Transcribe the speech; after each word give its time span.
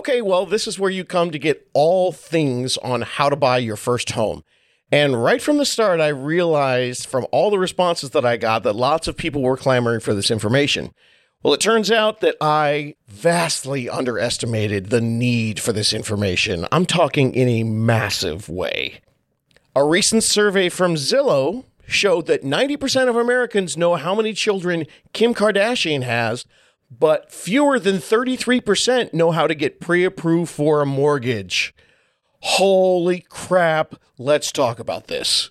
Okay, 0.00 0.22
well, 0.22 0.46
this 0.46 0.66
is 0.66 0.78
where 0.78 0.88
you 0.88 1.04
come 1.04 1.30
to 1.30 1.38
get 1.38 1.68
all 1.74 2.10
things 2.10 2.78
on 2.78 3.02
how 3.02 3.28
to 3.28 3.36
buy 3.36 3.58
your 3.58 3.76
first 3.76 4.12
home. 4.12 4.42
And 4.90 5.22
right 5.22 5.42
from 5.42 5.58
the 5.58 5.66
start, 5.66 6.00
I 6.00 6.08
realized 6.08 7.06
from 7.06 7.26
all 7.32 7.50
the 7.50 7.58
responses 7.58 8.08
that 8.12 8.24
I 8.24 8.38
got 8.38 8.62
that 8.62 8.74
lots 8.74 9.08
of 9.08 9.18
people 9.18 9.42
were 9.42 9.58
clamoring 9.58 10.00
for 10.00 10.14
this 10.14 10.30
information. 10.30 10.94
Well, 11.42 11.52
it 11.52 11.60
turns 11.60 11.90
out 11.90 12.20
that 12.22 12.36
I 12.40 12.94
vastly 13.08 13.90
underestimated 13.90 14.86
the 14.86 15.02
need 15.02 15.60
for 15.60 15.74
this 15.74 15.92
information. 15.92 16.66
I'm 16.72 16.86
talking 16.86 17.34
in 17.34 17.48
a 17.48 17.62
massive 17.64 18.48
way. 18.48 19.02
A 19.76 19.84
recent 19.84 20.22
survey 20.22 20.70
from 20.70 20.94
Zillow 20.94 21.66
showed 21.86 22.26
that 22.26 22.42
90% 22.42 23.10
of 23.10 23.16
Americans 23.16 23.76
know 23.76 23.96
how 23.96 24.14
many 24.14 24.32
children 24.32 24.86
Kim 25.12 25.34
Kardashian 25.34 26.04
has, 26.04 26.46
but 26.90 27.32
fewer 27.32 27.78
than 27.78 27.96
33% 27.96 29.14
know 29.14 29.30
how 29.30 29.46
to 29.46 29.54
get 29.54 29.80
pre 29.80 30.04
approved 30.04 30.50
for 30.50 30.82
a 30.82 30.86
mortgage. 30.86 31.74
Holy 32.40 33.20
crap, 33.28 33.94
let's 34.18 34.50
talk 34.50 34.78
about 34.78 35.06
this. 35.06 35.50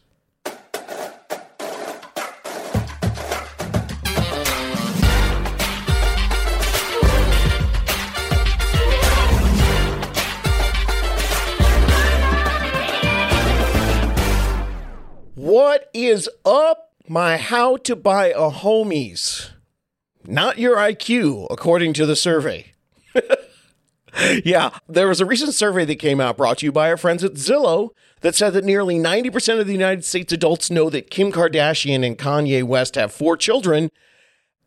What 15.36 15.90
is 15.94 16.30
up, 16.46 16.92
my 17.08 17.38
how 17.38 17.78
to 17.78 17.96
buy 17.96 18.28
a 18.28 18.52
homies? 18.52 19.50
Not 20.26 20.60
your 20.60 20.78
IQ, 20.78 21.48
according 21.50 21.94
to 21.94 22.06
the 22.06 22.16
survey. 22.16 22.74
yeah, 24.44 24.78
there 24.88 25.08
was 25.08 25.22
a 25.22 25.26
recent 25.26 25.54
survey 25.54 25.86
that 25.86 25.96
came 25.96 26.20
out 26.20 26.38
brought 26.38 26.60
to 26.60 26.66
you 26.66 26.72
by 26.72 26.90
our 26.90 26.98
friends 26.98 27.24
at 27.24 27.34
Zillow 27.34 27.90
that 28.22 28.36
said 28.36 28.52
that 28.54 28.66
nearly 28.66 28.96
90% 28.96 29.60
of 29.60 29.68
the 29.68 29.74
United 29.74 30.04
States 30.04 30.34
adults 30.34 30.70
know 30.70 30.90
that 30.90 31.10
Kim 31.10 31.32
Kardashian 31.32 32.06
and 32.06 32.18
Kanye 32.18 32.64
West 32.64 32.96
have 32.96 33.14
four 33.14 33.38
children, 33.38 33.92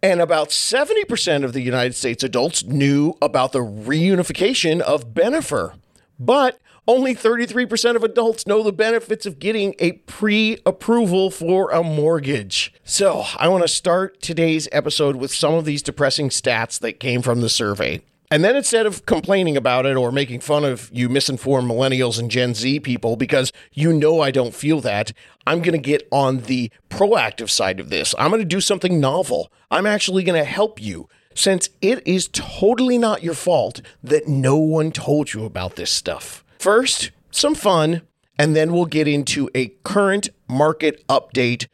and 0.03 0.21
about 0.21 0.49
70% 0.49 1.45
of 1.45 1.53
the 1.53 1.61
United 1.61 1.95
States 1.95 2.25
adults 2.25 2.65
knew 2.65 3.15
about 3.21 3.53
the 3.53 3.61
reunification 3.61 4.81
of 4.81 5.13
Bennifer. 5.13 5.75
But 6.19 6.59
only 6.89 7.15
33% 7.15 7.97
of 7.97 8.03
adults 8.03 8.47
know 8.47 8.63
the 8.63 8.73
benefits 8.73 9.25
of 9.27 9.39
getting 9.39 9.75
a 9.79 9.93
pre 9.93 10.59
approval 10.67 11.31
for 11.31 11.71
a 11.71 11.83
mortgage. 11.83 12.73
So, 12.85 13.25
I 13.37 13.49
want 13.49 13.63
to 13.63 13.69
start 13.69 14.21
today's 14.21 14.69
episode 14.73 15.17
with 15.17 15.33
some 15.33 15.55
of 15.55 15.65
these 15.65 15.83
depressing 15.83 16.31
stats 16.31 16.79
that 16.81 17.01
came 17.01 17.23
from 17.23 17.41
the 17.41 17.49
survey. 17.49 18.03
And 18.33 18.43
then 18.43 18.57
instead 18.57 18.87
of 18.87 19.05
complaining 19.05 19.59
about 19.59 19.85
it 19.85 19.95
or 19.95 20.11
making 20.11 20.41
fun 20.41 20.65
of 20.65 20.91
you 20.91 21.11
misinformed 21.11 21.71
millennials 21.71 22.19
and 22.19 22.31
Gen 22.31 22.55
Z 22.55 22.81
people, 22.81 23.15
because 23.15 23.53
you 23.73 23.93
know 23.93 24.21
I 24.23 24.31
don't 24.31 24.55
feel 24.55 24.81
that, 24.81 25.13
I'm 25.47 25.61
going 25.61 25.73
to 25.73 25.79
get 25.79 26.09
on 26.11 26.39
the 26.39 26.71
proactive 26.89 27.51
side 27.51 27.79
of 27.79 27.91
this. 27.91 28.15
I'm 28.19 28.31
going 28.31 28.41
to 28.41 28.47
do 28.47 28.63
something 28.63 28.99
novel. 28.99 29.53
I'm 29.71 29.85
actually 29.85 30.25
going 30.25 30.43
to 30.43 30.49
help 30.49 30.81
you 30.81 31.11
since 31.35 31.69
it 31.83 32.07
is 32.07 32.29
totally 32.33 32.97
not 32.97 33.23
your 33.23 33.35
fault 33.35 33.83
that 34.03 34.27
no 34.27 34.57
one 34.57 34.93
told 34.93 35.35
you 35.35 35.45
about 35.45 35.77
this 35.77 35.91
stuff. 35.91 36.43
First, 36.63 37.11
some 37.33 37.57
fun, 37.57 38.03
and 38.39 38.55
then 38.55 38.73
we'll 38.73 38.87
get 38.87 39.09
into 39.09 39.51
a 39.53 39.71
current 39.83 40.29
market 40.49 41.05
update. 41.09 41.67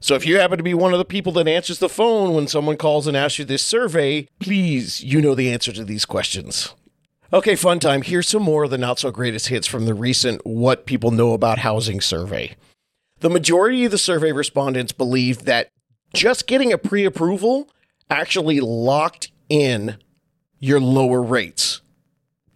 So 0.00 0.16
if 0.16 0.26
you 0.26 0.36
happen 0.36 0.58
to 0.58 0.62
be 0.62 0.74
one 0.74 0.92
of 0.92 0.98
the 0.98 1.06
people 1.06 1.32
that 1.32 1.48
answers 1.48 1.78
the 1.78 1.88
phone 1.88 2.34
when 2.34 2.46
someone 2.46 2.76
calls 2.76 3.06
and 3.06 3.16
asks 3.16 3.38
you 3.38 3.46
this 3.46 3.64
survey, 3.64 4.28
please, 4.38 5.02
you 5.02 5.22
know 5.22 5.34
the 5.34 5.50
answer 5.50 5.72
to 5.72 5.82
these 5.82 6.04
questions. 6.04 6.74
Okay, 7.32 7.56
fun 7.56 7.80
time. 7.80 8.02
Here's 8.02 8.28
some 8.28 8.42
more 8.42 8.64
of 8.64 8.70
the 8.70 8.76
not 8.76 8.98
so 8.98 9.10
greatest 9.10 9.48
hits 9.48 9.66
from 9.66 9.86
the 9.86 9.94
recent 9.94 10.46
What 10.46 10.84
People 10.84 11.10
Know 11.10 11.32
About 11.32 11.60
Housing 11.60 12.02
survey. 12.02 12.54
The 13.20 13.30
majority 13.30 13.86
of 13.86 13.92
the 13.92 13.96
survey 13.96 14.32
respondents 14.32 14.92
believe 14.92 15.46
that 15.46 15.70
just 16.12 16.46
getting 16.46 16.70
a 16.70 16.76
pre 16.76 17.06
approval 17.06 17.70
actually 18.10 18.60
locked 18.60 19.32
in 19.48 19.96
your 20.58 20.80
lower 20.80 21.22
rates. 21.22 21.80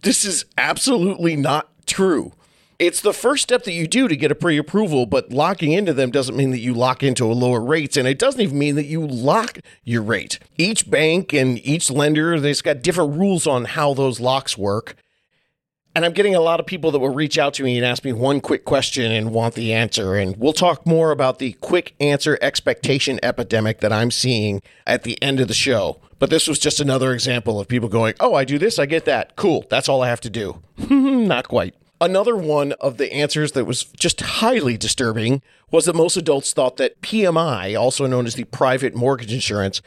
This 0.03 0.25
is 0.25 0.43
absolutely 0.57 1.37
not 1.37 1.69
true. 1.85 2.33
It's 2.77 2.99
the 2.99 3.13
first 3.13 3.43
step 3.43 3.63
that 3.63 3.71
you 3.71 3.87
do 3.87 4.09
to 4.09 4.17
get 4.17 4.31
a 4.31 4.35
pre 4.35 4.57
approval, 4.57 5.05
but 5.05 5.31
locking 5.31 5.71
into 5.71 5.93
them 5.93 6.11
doesn't 6.11 6.35
mean 6.35 6.51
that 6.51 6.59
you 6.59 6.73
lock 6.73 7.03
into 7.03 7.25
a 7.25 7.31
lower 7.31 7.61
rates, 7.61 7.95
and 7.95 8.05
it 8.05 8.19
doesn't 8.19 8.41
even 8.41 8.59
mean 8.59 8.75
that 8.75 8.83
you 8.83 9.07
lock 9.07 9.59
your 9.85 10.01
rate. 10.01 10.39
Each 10.57 10.89
bank 10.91 11.31
and 11.31 11.57
each 11.65 11.89
lender, 11.89 12.37
they've 12.37 12.61
got 12.61 12.81
different 12.81 13.17
rules 13.17 13.47
on 13.47 13.63
how 13.63 13.93
those 13.93 14.19
locks 14.19 14.57
work. 14.57 14.97
And 15.95 16.05
I'm 16.05 16.13
getting 16.13 16.33
a 16.33 16.41
lot 16.41 16.59
of 16.59 16.65
people 16.65 16.89
that 16.91 16.99
will 16.99 17.13
reach 17.13 17.37
out 17.37 17.53
to 17.55 17.63
me 17.63 17.77
and 17.77 17.85
ask 17.85 18.03
me 18.03 18.13
one 18.13 18.41
quick 18.41 18.65
question 18.65 19.11
and 19.11 19.31
want 19.31 19.53
the 19.53 19.71
answer. 19.73 20.15
And 20.15 20.35
we'll 20.37 20.53
talk 20.53 20.87
more 20.87 21.11
about 21.11 21.37
the 21.37 21.53
quick 21.53 21.93
answer 21.99 22.39
expectation 22.41 23.19
epidemic 23.21 23.79
that 23.81 23.93
I'm 23.93 24.09
seeing 24.09 24.63
at 24.87 25.03
the 25.03 25.21
end 25.21 25.39
of 25.39 25.47
the 25.47 25.53
show. 25.53 25.99
But 26.17 26.31
this 26.31 26.47
was 26.47 26.57
just 26.57 26.79
another 26.79 27.13
example 27.13 27.59
of 27.59 27.67
people 27.67 27.89
going, 27.89 28.15
oh, 28.19 28.33
I 28.33 28.43
do 28.43 28.57
this, 28.57 28.79
I 28.79 28.87
get 28.87 29.05
that. 29.05 29.35
Cool. 29.35 29.65
That's 29.69 29.87
all 29.87 30.01
I 30.01 30.09
have 30.09 30.21
to 30.21 30.31
do. 30.31 30.63
Not 30.89 31.47
quite. 31.47 31.75
Another 32.01 32.35
one 32.35 32.71
of 32.73 32.97
the 32.97 33.13
answers 33.13 33.51
that 33.51 33.65
was 33.65 33.83
just 33.83 34.19
highly 34.21 34.77
disturbing 34.77 35.41
was 35.69 35.85
that 35.85 35.95
most 35.95 36.17
adults 36.17 36.53
thought 36.53 36.77
that 36.77 37.01
PMI, 37.01 37.79
also 37.79 38.07
known 38.07 38.25
as 38.25 38.35
the 38.35 38.43
private 38.45 38.95
mortgage 38.95 39.31
insurance, 39.31 39.81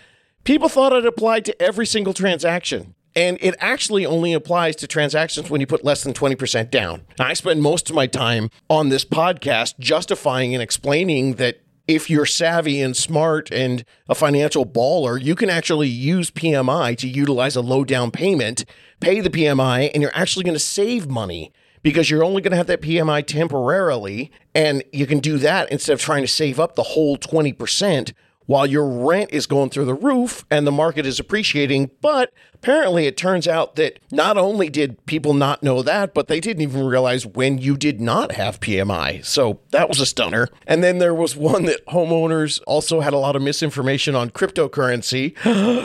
people 0.45 0.69
thought 0.69 0.93
it 0.93 1.05
applied 1.05 1.45
to 1.47 1.63
every 1.63 1.85
single 1.85 2.15
transaction. 2.15 2.95
And 3.17 3.39
it 3.41 3.55
actually 3.59 4.05
only 4.05 4.35
applies 4.35 4.77
to 4.77 4.87
transactions 4.87 5.49
when 5.49 5.63
you 5.63 5.67
put 5.67 5.85
less 5.85 6.05
than 6.05 6.13
20% 6.13 6.71
down. 6.71 7.03
I 7.19 7.33
spend 7.33 7.63
most 7.63 7.89
of 7.89 7.97
my 7.97 8.07
time 8.07 8.51
on 8.69 8.91
this 8.91 9.07
podcast 9.07 9.79
justifying 9.79 10.55
and 10.55 10.63
explaining 10.63 11.37
that 11.37 11.63
if 11.89 12.11
you're 12.11 12.27
savvy 12.27 12.83
and 12.83 12.97
smart 12.97 13.51
and 13.51 13.85
a 14.09 14.15
financial 14.15 14.67
baller, 14.67 15.23
you 15.23 15.35
can 15.35 15.49
actually 15.49 15.89
use 15.89 16.31
PMI 16.31 16.97
to 16.99 17.09
utilize 17.09 17.57
a 17.57 17.63
low 17.63 17.85
down 17.85 18.11
payment, 18.11 18.65
pay 19.01 19.21
the 19.21 19.31
PMI, 19.31 19.91
and 19.95 20.03
you're 20.03 20.15
actually 20.15 20.45
going 20.45 20.55
to 20.55 20.61
save 20.61 21.09
money 21.09 21.53
because 21.83 22.11
you're 22.11 22.25
only 22.25 22.43
going 22.43 22.51
to 22.51 22.57
have 22.57 22.67
that 22.67 22.83
PMI 22.83 23.25
temporarily. 23.25 24.31
And 24.55 24.83
you 24.93 25.07
can 25.07 25.21
do 25.21 25.39
that 25.39 25.71
instead 25.71 25.93
of 25.95 26.01
trying 26.01 26.23
to 26.23 26.29
save 26.29 26.59
up 26.59 26.75
the 26.75 26.83
whole 26.83 27.17
20% 27.17 28.13
while 28.47 28.67
your 28.67 28.89
rent 28.89 29.31
is 29.33 29.47
going 29.47 29.71
through 29.71 29.85
the 29.85 29.95
roof 29.95 30.45
and 30.51 30.67
the 30.67 30.73
market 30.73 31.07
is 31.07 31.21
appreciating. 31.21 31.91
But 32.01 32.33
apparently, 32.55 33.07
it 33.07 33.17
turns 33.17 33.47
out 33.47 33.77
that 33.77 33.99
not 34.11 34.37
only 34.39 34.69
did 34.69 35.05
people 35.07 35.35
not 35.35 35.63
know 35.63 35.83
that, 35.83 36.15
but 36.15 36.29
they 36.29 36.41
didn't 36.41 36.63
even 36.63 36.87
realize 36.87 37.27
when 37.27 37.59
you 37.59 37.77
did 37.77 38.01
not 38.01 38.33
have 38.33 38.61
PMI. 38.61 39.25
So 39.25 39.61
that 39.71 39.89
was 39.89 40.01
a 40.01 40.07
stunner. 40.07 40.49
And 40.67 40.83
then 40.83 40.99
there 40.99 41.15
was 41.15 41.37
one 41.37 41.65
that 41.65 41.85
homeowners 41.87 42.61
also 42.67 43.01
had 43.01 43.13
a 43.13 43.19
lot 43.19 43.37
of 43.37 43.43
misinformation 43.43 44.15
on 44.15 44.31
cryptocurrency. 44.31 45.35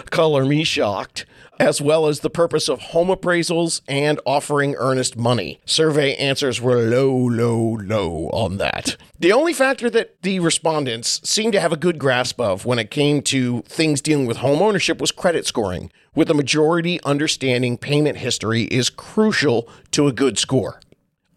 Color 0.10 0.46
me 0.46 0.64
shocked 0.64 1.26
as 1.62 1.80
well 1.80 2.08
as 2.08 2.22
the 2.22 2.30
purpose 2.30 2.68
of 2.68 2.82
home 2.82 3.10
appraisals 3.10 3.82
and 3.88 4.20
offering 4.26 4.74
earnest 4.80 5.16
money. 5.16 5.62
Survey 5.64 6.16
answers 6.16 6.60
were 6.60 6.78
low, 6.78 7.14
low, 7.14 7.78
low 7.80 8.30
on 8.34 8.58
that. 8.58 8.98
The 9.20 9.32
only 9.32 9.54
factor 9.54 9.88
that 9.92 10.20
the 10.24 10.40
respondents 10.40 11.22
seemed 11.24 11.54
to 11.54 11.60
have 11.60 11.72
a 11.72 11.78
good 11.78 12.00
grasp 12.00 12.42
of 12.42 12.66
when 12.66 12.80
it 12.80 12.90
came 12.90 13.22
to 13.24 13.62
things 13.68 14.02
dealing 14.02 14.26
with 14.26 14.38
home 14.38 14.60
ownership 14.60 15.00
was 15.00 15.12
credit 15.12 15.46
scoring, 15.46 15.92
with 16.16 16.30
the 16.30 16.34
majority 16.34 17.00
understanding 17.04 17.78
payment 17.78 18.18
history 18.18 18.64
is 18.64 18.90
crucial 18.90 19.70
to 19.92 20.08
a 20.08 20.12
good 20.12 20.40
score. 20.40 20.82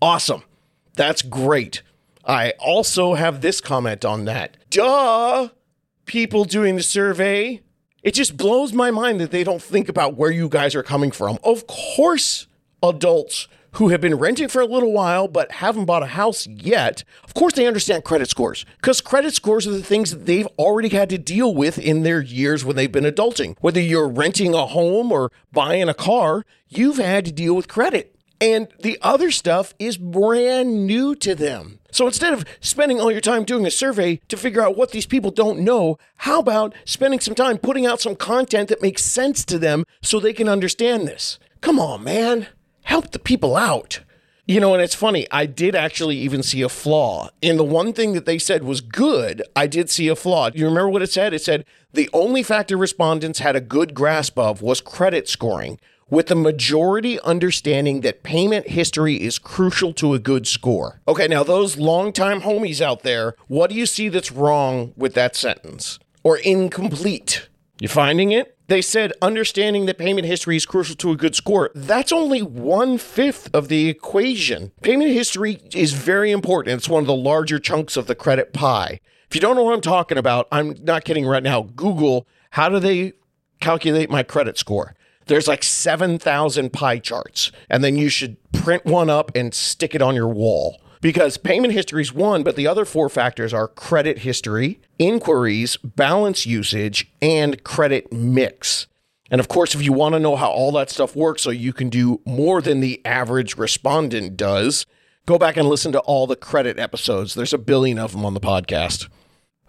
Awesome. 0.00 0.42
That's 0.96 1.20
great. 1.20 1.82
I 2.24 2.54
also 2.58 3.12
have 3.12 3.42
this 3.42 3.60
comment 3.60 4.06
on 4.06 4.24
that. 4.24 4.56
Duh! 4.70 5.50
People 6.06 6.44
doing 6.44 6.76
the 6.76 6.82
survey 6.82 7.60
it 8.04 8.12
just 8.14 8.36
blows 8.36 8.72
my 8.72 8.90
mind 8.90 9.18
that 9.20 9.30
they 9.30 9.42
don't 9.42 9.62
think 9.62 9.88
about 9.88 10.14
where 10.14 10.30
you 10.30 10.48
guys 10.48 10.74
are 10.74 10.82
coming 10.82 11.10
from. 11.10 11.38
Of 11.42 11.66
course, 11.66 12.46
adults 12.82 13.48
who 13.72 13.88
have 13.88 14.00
been 14.00 14.14
renting 14.14 14.46
for 14.46 14.60
a 14.60 14.66
little 14.66 14.92
while 14.92 15.26
but 15.26 15.50
haven't 15.50 15.86
bought 15.86 16.02
a 16.02 16.06
house 16.06 16.46
yet, 16.46 17.02
of 17.24 17.34
course 17.34 17.54
they 17.54 17.66
understand 17.66 18.04
credit 18.04 18.28
scores 18.28 18.64
because 18.76 19.00
credit 19.00 19.34
scores 19.34 19.66
are 19.66 19.72
the 19.72 19.82
things 19.82 20.10
that 20.10 20.26
they've 20.26 20.46
already 20.58 20.90
had 20.90 21.08
to 21.10 21.18
deal 21.18 21.52
with 21.54 21.78
in 21.78 22.02
their 22.02 22.20
years 22.20 22.64
when 22.64 22.76
they've 22.76 22.92
been 22.92 23.04
adulting. 23.04 23.56
Whether 23.60 23.80
you're 23.80 24.08
renting 24.08 24.54
a 24.54 24.66
home 24.66 25.10
or 25.10 25.32
buying 25.50 25.88
a 25.88 25.94
car, 25.94 26.44
you've 26.68 26.98
had 26.98 27.24
to 27.24 27.32
deal 27.32 27.56
with 27.56 27.66
credit. 27.66 28.13
And 28.44 28.68
the 28.78 28.98
other 29.00 29.30
stuff 29.30 29.72
is 29.78 29.96
brand 29.96 30.86
new 30.86 31.14
to 31.14 31.34
them. 31.34 31.78
So 31.90 32.06
instead 32.06 32.34
of 32.34 32.44
spending 32.60 33.00
all 33.00 33.10
your 33.10 33.22
time 33.22 33.44
doing 33.44 33.64
a 33.64 33.70
survey 33.70 34.20
to 34.28 34.36
figure 34.36 34.60
out 34.60 34.76
what 34.76 34.90
these 34.90 35.06
people 35.06 35.30
don't 35.30 35.60
know, 35.60 35.96
how 36.16 36.40
about 36.40 36.74
spending 36.84 37.20
some 37.20 37.34
time 37.34 37.56
putting 37.56 37.86
out 37.86 38.02
some 38.02 38.14
content 38.14 38.68
that 38.68 38.82
makes 38.82 39.02
sense 39.02 39.46
to 39.46 39.58
them 39.58 39.84
so 40.02 40.20
they 40.20 40.34
can 40.34 40.46
understand 40.48 41.08
this? 41.08 41.38
Come 41.62 41.78
on, 41.78 42.04
man. 42.04 42.48
Help 42.82 43.12
the 43.12 43.18
people 43.18 43.56
out. 43.56 44.00
You 44.46 44.60
know, 44.60 44.74
and 44.74 44.82
it's 44.82 44.94
funny, 44.94 45.26
I 45.30 45.46
did 45.46 45.74
actually 45.74 46.18
even 46.18 46.42
see 46.42 46.60
a 46.60 46.68
flaw. 46.68 47.30
In 47.40 47.56
the 47.56 47.64
one 47.64 47.94
thing 47.94 48.12
that 48.12 48.26
they 48.26 48.36
said 48.38 48.62
was 48.62 48.82
good, 48.82 49.42
I 49.56 49.66
did 49.66 49.88
see 49.88 50.08
a 50.08 50.16
flaw. 50.16 50.50
Do 50.50 50.58
You 50.58 50.66
remember 50.66 50.90
what 50.90 51.00
it 51.00 51.10
said? 51.10 51.32
It 51.32 51.40
said 51.40 51.64
the 51.94 52.10
only 52.12 52.42
factor 52.42 52.76
respondents 52.76 53.38
had 53.38 53.56
a 53.56 53.60
good 53.62 53.94
grasp 53.94 54.38
of 54.38 54.60
was 54.60 54.82
credit 54.82 55.30
scoring, 55.30 55.80
with 56.10 56.26
the 56.26 56.34
majority 56.34 57.20
understanding 57.20 58.00
that 58.02 58.22
payment 58.22 58.68
history 58.68 59.20
is 59.22 59.38
crucial 59.38 59.92
to 59.94 60.14
a 60.14 60.18
good 60.18 60.46
score. 60.46 61.00
Okay, 61.08 61.28
now 61.28 61.42
those 61.42 61.76
longtime 61.76 62.42
homies 62.42 62.80
out 62.80 63.02
there, 63.02 63.34
what 63.48 63.70
do 63.70 63.76
you 63.76 63.86
see 63.86 64.08
that's 64.08 64.32
wrong 64.32 64.92
with 64.96 65.14
that 65.14 65.36
sentence? 65.36 65.98
Or 66.22 66.38
incomplete? 66.38 67.48
You 67.80 67.88
finding 67.88 68.32
it? 68.32 68.56
They 68.66 68.80
said 68.80 69.12
understanding 69.20 69.86
that 69.86 69.98
payment 69.98 70.26
history 70.26 70.56
is 70.56 70.64
crucial 70.64 70.96
to 70.96 71.10
a 71.10 71.16
good 71.16 71.34
score. 71.34 71.70
That's 71.74 72.12
only 72.12 72.40
one 72.40 72.96
fifth 72.96 73.50
of 73.54 73.68
the 73.68 73.88
equation. 73.88 74.72
Payment 74.80 75.10
history 75.10 75.60
is 75.74 75.92
very 75.92 76.30
important. 76.30 76.78
It's 76.78 76.88
one 76.88 77.02
of 77.02 77.06
the 77.06 77.14
larger 77.14 77.58
chunks 77.58 77.96
of 77.96 78.06
the 78.06 78.14
credit 78.14 78.52
pie. 78.52 79.00
If 79.28 79.34
you 79.34 79.40
don't 79.40 79.56
know 79.56 79.64
what 79.64 79.74
I'm 79.74 79.80
talking 79.80 80.16
about, 80.16 80.48
I'm 80.50 80.76
not 80.82 81.04
kidding 81.04 81.26
right 81.26 81.42
now. 81.42 81.62
Google 81.74 82.26
how 82.54 82.68
do 82.68 82.78
they 82.78 83.14
calculate 83.60 84.08
my 84.08 84.22
credit 84.22 84.56
score? 84.56 84.94
There's 85.26 85.48
like 85.48 85.62
7,000 85.62 86.72
pie 86.72 86.98
charts, 86.98 87.50
and 87.70 87.82
then 87.82 87.96
you 87.96 88.08
should 88.08 88.36
print 88.52 88.84
one 88.84 89.10
up 89.10 89.30
and 89.34 89.54
stick 89.54 89.94
it 89.94 90.02
on 90.02 90.14
your 90.14 90.28
wall 90.28 90.80
because 91.04 91.36
payment 91.36 91.74
history 91.74 92.00
is 92.00 92.14
one, 92.14 92.42
but 92.42 92.56
the 92.56 92.66
other 92.66 92.86
four 92.86 93.10
factors 93.10 93.52
are 93.52 93.68
credit 93.68 94.20
history, 94.20 94.80
inquiries, 94.98 95.76
balance 95.76 96.46
usage, 96.46 97.12
and 97.20 97.62
credit 97.62 98.10
mix. 98.10 98.86
And 99.30 99.38
of 99.38 99.48
course, 99.48 99.74
if 99.74 99.82
you 99.82 99.92
want 99.92 100.14
to 100.14 100.18
know 100.18 100.34
how 100.34 100.50
all 100.50 100.72
that 100.72 100.88
stuff 100.88 101.14
works 101.14 101.42
so 101.42 101.50
you 101.50 101.74
can 101.74 101.90
do 101.90 102.22
more 102.24 102.62
than 102.62 102.80
the 102.80 103.04
average 103.04 103.58
respondent 103.58 104.38
does, 104.38 104.86
go 105.26 105.38
back 105.38 105.58
and 105.58 105.68
listen 105.68 105.92
to 105.92 106.00
all 106.00 106.26
the 106.26 106.36
credit 106.36 106.78
episodes. 106.78 107.34
There's 107.34 107.52
a 107.52 107.58
billion 107.58 107.98
of 107.98 108.12
them 108.12 108.24
on 108.24 108.32
the 108.32 108.40
podcast. 108.40 109.08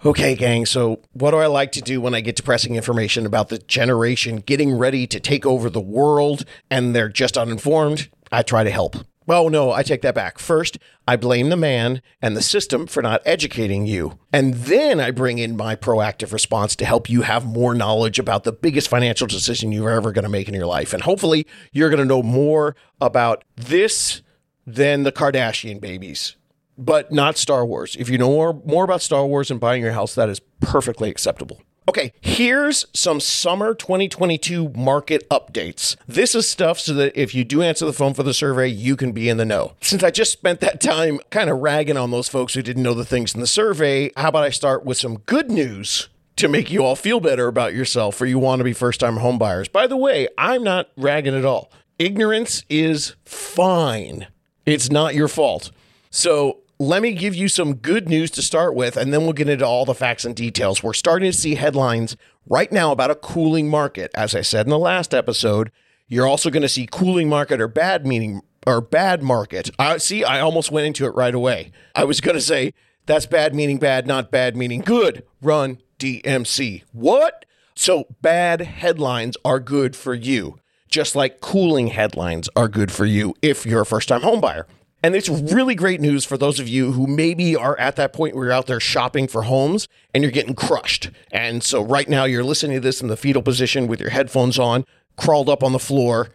Okay, 0.04 0.36
gang, 0.36 0.66
so 0.66 1.00
what 1.14 1.32
do 1.32 1.38
I 1.38 1.48
like 1.48 1.72
to 1.72 1.82
do 1.82 2.02
when 2.02 2.14
I 2.14 2.22
get 2.22 2.36
depressing 2.36 2.76
information 2.76 3.26
about 3.26 3.50
the 3.50 3.58
generation 3.60 4.38
getting 4.38 4.78
ready 4.78 5.08
to 5.08 5.20
take 5.20 5.46
over 5.46 5.70
the 5.70 5.82
world 5.82 6.46
and 6.70 6.94
they're 6.94 7.10
just 7.10 7.38
uninformed? 7.38 8.10
I 8.32 8.42
try 8.44 8.64
to 8.64 8.70
help. 8.70 8.98
Well, 9.26 9.50
no, 9.50 9.72
I 9.72 9.82
take 9.82 10.04
that 10.04 10.14
back. 10.14 10.38
First, 10.38 10.78
I 11.08 11.16
blame 11.16 11.50
the 11.50 11.58
man 11.58 12.04
and 12.22 12.38
the 12.38 12.44
system 12.44 12.86
for 12.86 13.02
not 13.02 13.24
educating 13.26 13.88
you. 13.88 14.20
And 14.32 14.54
then 14.54 15.00
I 15.00 15.10
bring 15.10 15.40
in 15.40 15.58
my 15.58 15.76
proactive 15.76 16.32
response 16.32 16.76
to 16.76 16.86
help 16.86 17.10
you 17.10 17.24
have 17.24 17.44
more 17.46 17.74
knowledge 17.74 18.20
about 18.20 18.44
the 18.44 18.52
biggest 18.52 18.88
financial 18.88 19.26
decision 19.26 19.72
you're 19.72 19.90
ever 19.90 20.12
going 20.12 20.24
to 20.24 20.30
make 20.30 20.48
in 20.48 20.54
your 20.54 20.68
life. 20.68 20.94
And 20.94 21.02
hopefully, 21.02 21.48
you're 21.72 21.90
going 21.90 22.00
to 22.00 22.06
know 22.06 22.22
more 22.22 22.76
about 23.02 23.44
this 23.56 24.22
than 24.68 25.02
the 25.02 25.12
Kardashian 25.12 25.82
babies 25.82 26.36
but 26.78 27.12
not 27.12 27.38
Star 27.38 27.66
Wars. 27.66 27.96
If 27.98 28.10
you 28.10 28.18
know 28.18 28.30
more, 28.30 28.62
more 28.66 28.84
about 28.84 29.02
Star 29.02 29.26
Wars 29.26 29.52
and 29.52 29.60
buying 29.60 29.82
your 29.82 29.94
house, 29.94 30.16
that 30.16 30.30
is 30.30 30.42
perfectly 30.60 31.10
acceptable. 31.10 31.62
Okay, 31.88 32.14
here's 32.20 32.88
some 32.94 33.20
summer 33.20 33.76
2022 33.76 34.70
market 34.70 35.30
updates. 35.30 35.96
This 36.08 36.34
is 36.34 36.50
stuff 36.50 36.80
so 36.80 36.96
that 36.96 37.16
if 37.16 37.36
you 37.36 37.44
do 37.44 37.62
answer 37.62 37.86
the 37.86 37.94
phone 37.94 38.16
for 38.16 38.24
the 38.24 38.34
survey, 38.34 38.68
you 38.68 38.96
can 38.96 39.12
be 39.12 39.30
in 39.30 39.38
the 39.38 39.46
know. 39.46 39.74
Since 39.82 40.04
I 40.04 40.10
just 40.10 40.32
spent 40.32 40.62
that 40.62 40.82
time 40.82 41.20
kind 41.30 41.48
of 41.48 41.60
ragging 41.60 41.96
on 41.96 42.10
those 42.10 42.28
folks 42.28 42.56
who 42.56 42.64
didn't 42.64 42.82
know 42.82 42.96
the 42.96 43.06
things 43.06 43.36
in 43.36 43.40
the 43.40 43.46
survey, 43.46 44.12
how 44.18 44.30
about 44.30 44.44
I 44.44 44.50
start 44.50 44.84
with 44.84 44.98
some 44.98 45.20
good 45.20 45.52
news? 45.52 46.10
To 46.38 46.50
make 46.50 46.70
you 46.70 46.84
all 46.84 46.98
feel 46.98 47.22
better 47.22 47.48
about 47.48 47.74
yourself, 47.74 48.20
or 48.20 48.26
you 48.26 48.38
want 48.40 48.60
to 48.60 48.66
be 48.66 48.74
first 48.74 49.00
time 49.00 49.16
homebuyers. 49.16 49.72
By 49.72 49.88
the 49.88 49.96
way, 49.96 50.28
I'm 50.38 50.66
not 50.66 50.90
ragging 50.98 51.34
at 51.34 51.46
all. 51.46 51.72
Ignorance 51.98 52.66
is 52.68 53.16
fine. 53.24 54.28
It's 54.66 54.92
not 54.92 55.16
your 55.16 55.30
fault. 55.30 55.72
So 56.10 56.58
let 56.80 57.02
me 57.02 57.14
give 57.14 57.36
you 57.36 57.48
some 57.48 57.76
good 57.76 58.10
news 58.10 58.32
to 58.32 58.42
start 58.42 58.76
with, 58.76 58.98
and 58.98 59.14
then 59.14 59.22
we'll 59.24 59.34
get 59.34 59.50
into 59.50 59.66
all 59.66 59.86
the 59.86 59.96
facts 59.96 60.26
and 60.26 60.36
details. 60.36 60.84
We're 60.84 60.94
starting 60.94 61.32
to 61.32 61.38
see 61.38 61.56
headlines 61.56 62.18
right 62.48 62.72
now 62.72 62.92
about 62.92 63.12
a 63.12 63.16
cooling 63.16 63.70
market. 63.70 64.12
As 64.14 64.36
I 64.36 64.42
said 64.42 64.66
in 64.66 64.70
the 64.70 64.80
last 64.80 65.14
episode, 65.14 65.72
you're 66.08 66.28
also 66.28 66.50
going 66.50 66.62
to 66.62 66.70
see 66.70 66.88
cooling 66.92 67.30
market 67.30 67.62
or 67.62 67.68
bad 67.68 68.06
meaning 68.06 68.42
or 68.68 68.82
bad 68.82 69.24
market. 69.24 69.70
I 69.80 69.98
see. 69.98 70.24
I 70.24 70.40
almost 70.42 70.72
went 70.72 70.88
into 70.88 71.06
it 71.06 71.16
right 71.16 71.34
away. 71.34 71.72
I 71.96 72.04
was 72.04 72.20
going 72.20 72.36
to 72.36 72.42
say 72.42 72.74
that's 73.06 73.26
bad 73.26 73.56
meaning 73.56 73.78
bad, 73.78 74.06
not 74.06 74.32
bad 74.32 74.58
meaning 74.58 74.82
good. 74.82 75.24
Run 75.42 75.80
DMC. 76.00 76.84
What? 76.92 77.46
So 77.76 78.06
bad 78.22 78.62
headlines 78.62 79.38
are 79.44 79.60
good 79.60 79.96
for 79.96 80.14
you, 80.14 80.60
just 80.90 81.16
like 81.16 81.42
cooling 81.42 81.88
headlines 81.88 82.50
are 82.56 82.68
good 82.70 82.92
for 82.92 83.06
you 83.06 83.36
if 83.42 83.66
you're 83.66 83.82
a 83.82 83.86
first 83.86 84.10
time 84.10 84.22
homebuyer. 84.22 84.66
And 85.06 85.16
it's 85.16 85.30
really 85.30 85.76
great 85.76 86.02
news 86.02 86.26
for 86.26 86.36
those 86.36 86.60
of 86.60 86.68
you 86.68 86.94
who 86.94 87.06
maybe 87.06 87.56
are 87.56 87.78
at 87.78 87.96
that 87.98 88.12
point 88.12 88.36
where 88.36 88.46
you're 88.46 88.54
out 88.54 88.66
there 88.66 88.80
shopping 88.80 89.28
for 89.28 89.44
homes 89.44 89.88
and 90.16 90.24
you're 90.24 90.32
getting 90.32 90.56
crushed. 90.56 91.12
And 91.32 91.62
so 91.62 91.84
right 91.84 92.10
now 92.10 92.24
you're 92.24 92.44
listening 92.44 92.78
to 92.78 92.82
this 92.82 93.02
in 93.02 93.08
the 93.08 93.16
fetal 93.16 93.44
position 93.44 93.86
with 93.86 94.00
your 94.00 94.10
headphones 94.10 94.58
on, 94.58 94.84
crawled 95.16 95.48
up 95.48 95.62
on 95.62 95.74
the 95.74 95.80
floor, 95.80 96.30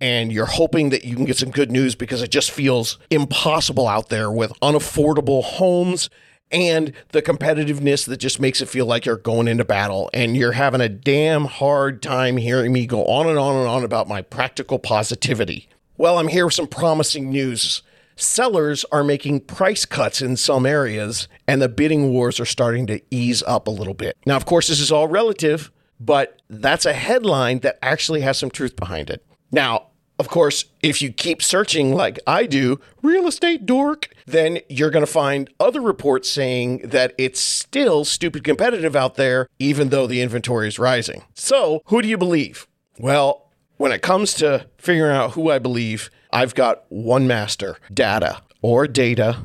and 0.00 0.32
you're 0.32 0.46
hoping 0.46 0.90
that 0.90 1.04
you 1.04 1.14
can 1.14 1.24
get 1.24 1.36
some 1.36 1.52
good 1.52 1.70
news 1.70 1.94
because 1.94 2.20
it 2.20 2.32
just 2.32 2.50
feels 2.50 2.98
impossible 3.10 3.86
out 3.86 4.08
there 4.08 4.28
with 4.28 4.50
unaffordable 4.60 5.44
homes 5.44 6.10
and 6.50 6.92
the 7.10 7.22
competitiveness 7.22 8.08
that 8.08 8.16
just 8.16 8.40
makes 8.40 8.60
it 8.60 8.68
feel 8.68 8.86
like 8.86 9.06
you're 9.06 9.16
going 9.16 9.46
into 9.46 9.64
battle 9.64 10.10
and 10.12 10.36
you're 10.36 10.50
having 10.50 10.80
a 10.80 10.88
damn 10.88 11.44
hard 11.44 12.02
time 12.02 12.38
hearing 12.38 12.72
me 12.72 12.86
go 12.86 13.04
on 13.04 13.28
and 13.28 13.38
on 13.38 13.54
and 13.54 13.68
on 13.68 13.84
about 13.84 14.08
my 14.08 14.20
practical 14.20 14.80
positivity. 14.80 15.68
Well, 15.96 16.18
I'm 16.18 16.26
here 16.26 16.46
with 16.46 16.54
some 16.54 16.66
promising 16.66 17.30
news 17.30 17.84
sellers 18.16 18.84
are 18.90 19.04
making 19.04 19.40
price 19.40 19.84
cuts 19.84 20.20
in 20.20 20.36
some 20.36 20.66
areas, 20.66 21.28
and 21.46 21.62
the 21.62 21.68
bidding 21.68 22.10
wars 22.10 22.40
are 22.40 22.46
starting 22.46 22.86
to 22.88 23.00
ease 23.10 23.42
up 23.46 23.66
a 23.66 23.70
little 23.70 23.94
bit. 23.94 24.16
Now, 24.26 24.36
of 24.36 24.46
course, 24.46 24.68
this 24.68 24.80
is 24.80 24.90
all 24.90 25.06
relative, 25.06 25.70
but 26.00 26.40
that's 26.48 26.86
a 26.86 26.92
headline 26.92 27.60
that 27.60 27.78
actually 27.82 28.22
has 28.22 28.38
some 28.38 28.50
truth 28.50 28.76
behind 28.76 29.10
it. 29.10 29.24
Now, 29.52 29.88
of 30.18 30.28
course, 30.28 30.64
if 30.82 31.02
you 31.02 31.12
keep 31.12 31.42
searching 31.42 31.92
like 31.92 32.18
I 32.26 32.46
do, 32.46 32.80
real 33.02 33.26
estate 33.26 33.66
dork, 33.66 34.08
then 34.24 34.60
you're 34.68 34.90
going 34.90 35.04
to 35.04 35.10
find 35.10 35.50
other 35.60 35.80
reports 35.80 36.30
saying 36.30 36.78
that 36.78 37.14
it's 37.18 37.40
still 37.40 38.04
stupid 38.04 38.42
competitive 38.42 38.96
out 38.96 39.16
there, 39.16 39.46
even 39.58 39.90
though 39.90 40.06
the 40.06 40.22
inventory 40.22 40.68
is 40.68 40.78
rising. 40.78 41.24
So, 41.34 41.82
who 41.86 42.00
do 42.00 42.08
you 42.08 42.16
believe? 42.16 42.66
Well, 42.98 43.50
when 43.76 43.92
it 43.92 44.00
comes 44.00 44.32
to 44.34 44.66
figuring 44.78 45.14
out 45.14 45.32
who 45.32 45.50
I 45.50 45.58
believe, 45.58 46.10
I've 46.32 46.54
got 46.54 46.84
one 46.88 47.26
master 47.26 47.78
data 47.92 48.42
or 48.62 48.86
data. 48.86 49.38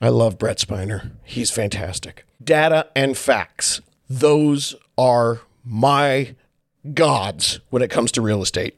I 0.00 0.08
love 0.08 0.38
Brent 0.38 0.58
Spiner. 0.58 1.12
He's 1.24 1.50
fantastic. 1.50 2.24
Data 2.42 2.88
and 2.94 3.16
facts. 3.16 3.80
Those 4.08 4.74
are 4.98 5.40
my 5.64 6.34
gods 6.94 7.60
when 7.70 7.82
it 7.82 7.90
comes 7.90 8.12
to 8.12 8.20
real 8.20 8.42
estate. 8.42 8.76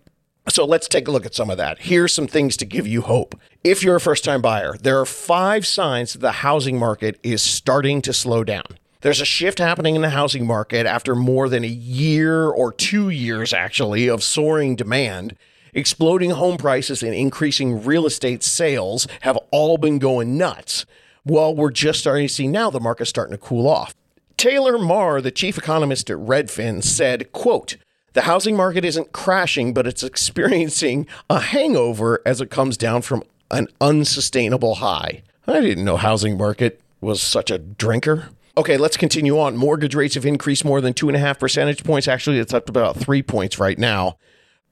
So 0.49 0.65
let's 0.65 0.89
take 0.89 1.09
a 1.09 1.11
look 1.11 1.27
at 1.27 1.35
some 1.35 1.51
of 1.51 1.59
that. 1.59 1.81
Here's 1.81 2.15
some 2.15 2.27
things 2.27 2.57
to 2.57 2.65
give 2.65 2.87
you 2.87 3.03
hope. 3.03 3.39
If 3.63 3.83
you're 3.83 3.97
a 3.97 4.01
first 4.01 4.25
time 4.25 4.41
buyer, 4.41 4.77
there 4.81 4.99
are 4.99 5.05
five 5.05 5.67
signs 5.67 6.15
that 6.15 6.21
the 6.21 6.33
housing 6.33 6.79
market 6.79 7.19
is 7.23 7.43
starting 7.43 8.01
to 8.03 8.15
slow 8.15 8.45
down. 8.45 8.79
There's 9.03 9.21
a 9.21 9.27
shift 9.27 9.59
happening 9.59 9.95
in 9.95 10.03
the 10.03 10.11
housing 10.11 10.47
market 10.47 10.87
after 10.87 11.15
more 11.15 11.49
than 11.49 11.65
a 11.65 11.69
year 11.69 12.49
or 12.49 12.73
two 12.73 13.11
years, 13.11 13.53
actually, 13.53 14.09
of 14.09 14.25
soaring 14.25 14.75
demand. 14.75 15.37
Exploding 15.79 16.31
home 16.31 16.57
prices 16.57 17.05
and 17.05 17.15
increasing 17.15 17.85
real 17.85 18.05
estate 18.05 18.43
sales 18.43 19.07
have 19.21 19.37
all 19.53 19.79
been 19.79 20.01
going 20.01 20.37
nuts. 20.37 20.85
Well, 21.25 21.55
we're 21.55 21.71
just 21.71 22.01
starting 22.01 22.27
to 22.27 22.35
see 22.35 22.49
now 22.49 22.69
the 22.69 22.81
market's 22.81 23.11
starting 23.11 23.31
to 23.31 23.39
cool 23.39 23.69
off. 23.69 23.95
Taylor 24.37 24.77
Marr, 24.77 25.21
the 25.21 25.31
chief 25.31 25.57
economist 25.57 26.11
at 26.11 26.17
Redfin, 26.17 26.83
said, 26.83 27.31
quote, 27.31 27.77
the 28.13 28.23
housing 28.23 28.57
market 28.57 28.85
isn't 28.85 29.13
crashing, 29.13 29.73
but 29.73 29.87
it's 29.87 30.03
experiencing 30.03 31.07
a 31.31 31.39
hangover 31.39 32.23
as 32.27 32.41
it 32.41 32.51
comes 32.51 32.77
down 32.77 33.03
from 33.03 33.23
an 33.53 33.69
unsustainable 33.81 34.77
high. 34.77 35.23
I 35.47 35.61
didn't 35.61 35.85
know 35.85 35.97
housing 35.97 36.37
market 36.37 36.81
was 37.01 37.23
such 37.23 37.53
a 37.53 37.59
drinker. 37.59 38.31
Okay, 38.57 38.79
let's 38.79 38.97
continue 38.97 39.39
on. 39.39 39.57
Mortgage 39.57 39.95
rates 39.95 40.17
have 40.17 40.27
increased 40.27 40.65
more 40.65 40.81
than 40.81 40.93
two 40.93 41.09
and 41.09 41.15
a 41.15 41.21
half 41.21 41.39
percentage 41.39 41.85
points. 41.85 42.09
Actually, 42.09 42.41
it's 42.41 42.53
up 42.53 42.67
to 42.67 42.73
about 42.73 42.97
three 42.97 43.23
points 43.23 43.61
right 43.61 43.79
now. 43.79 44.17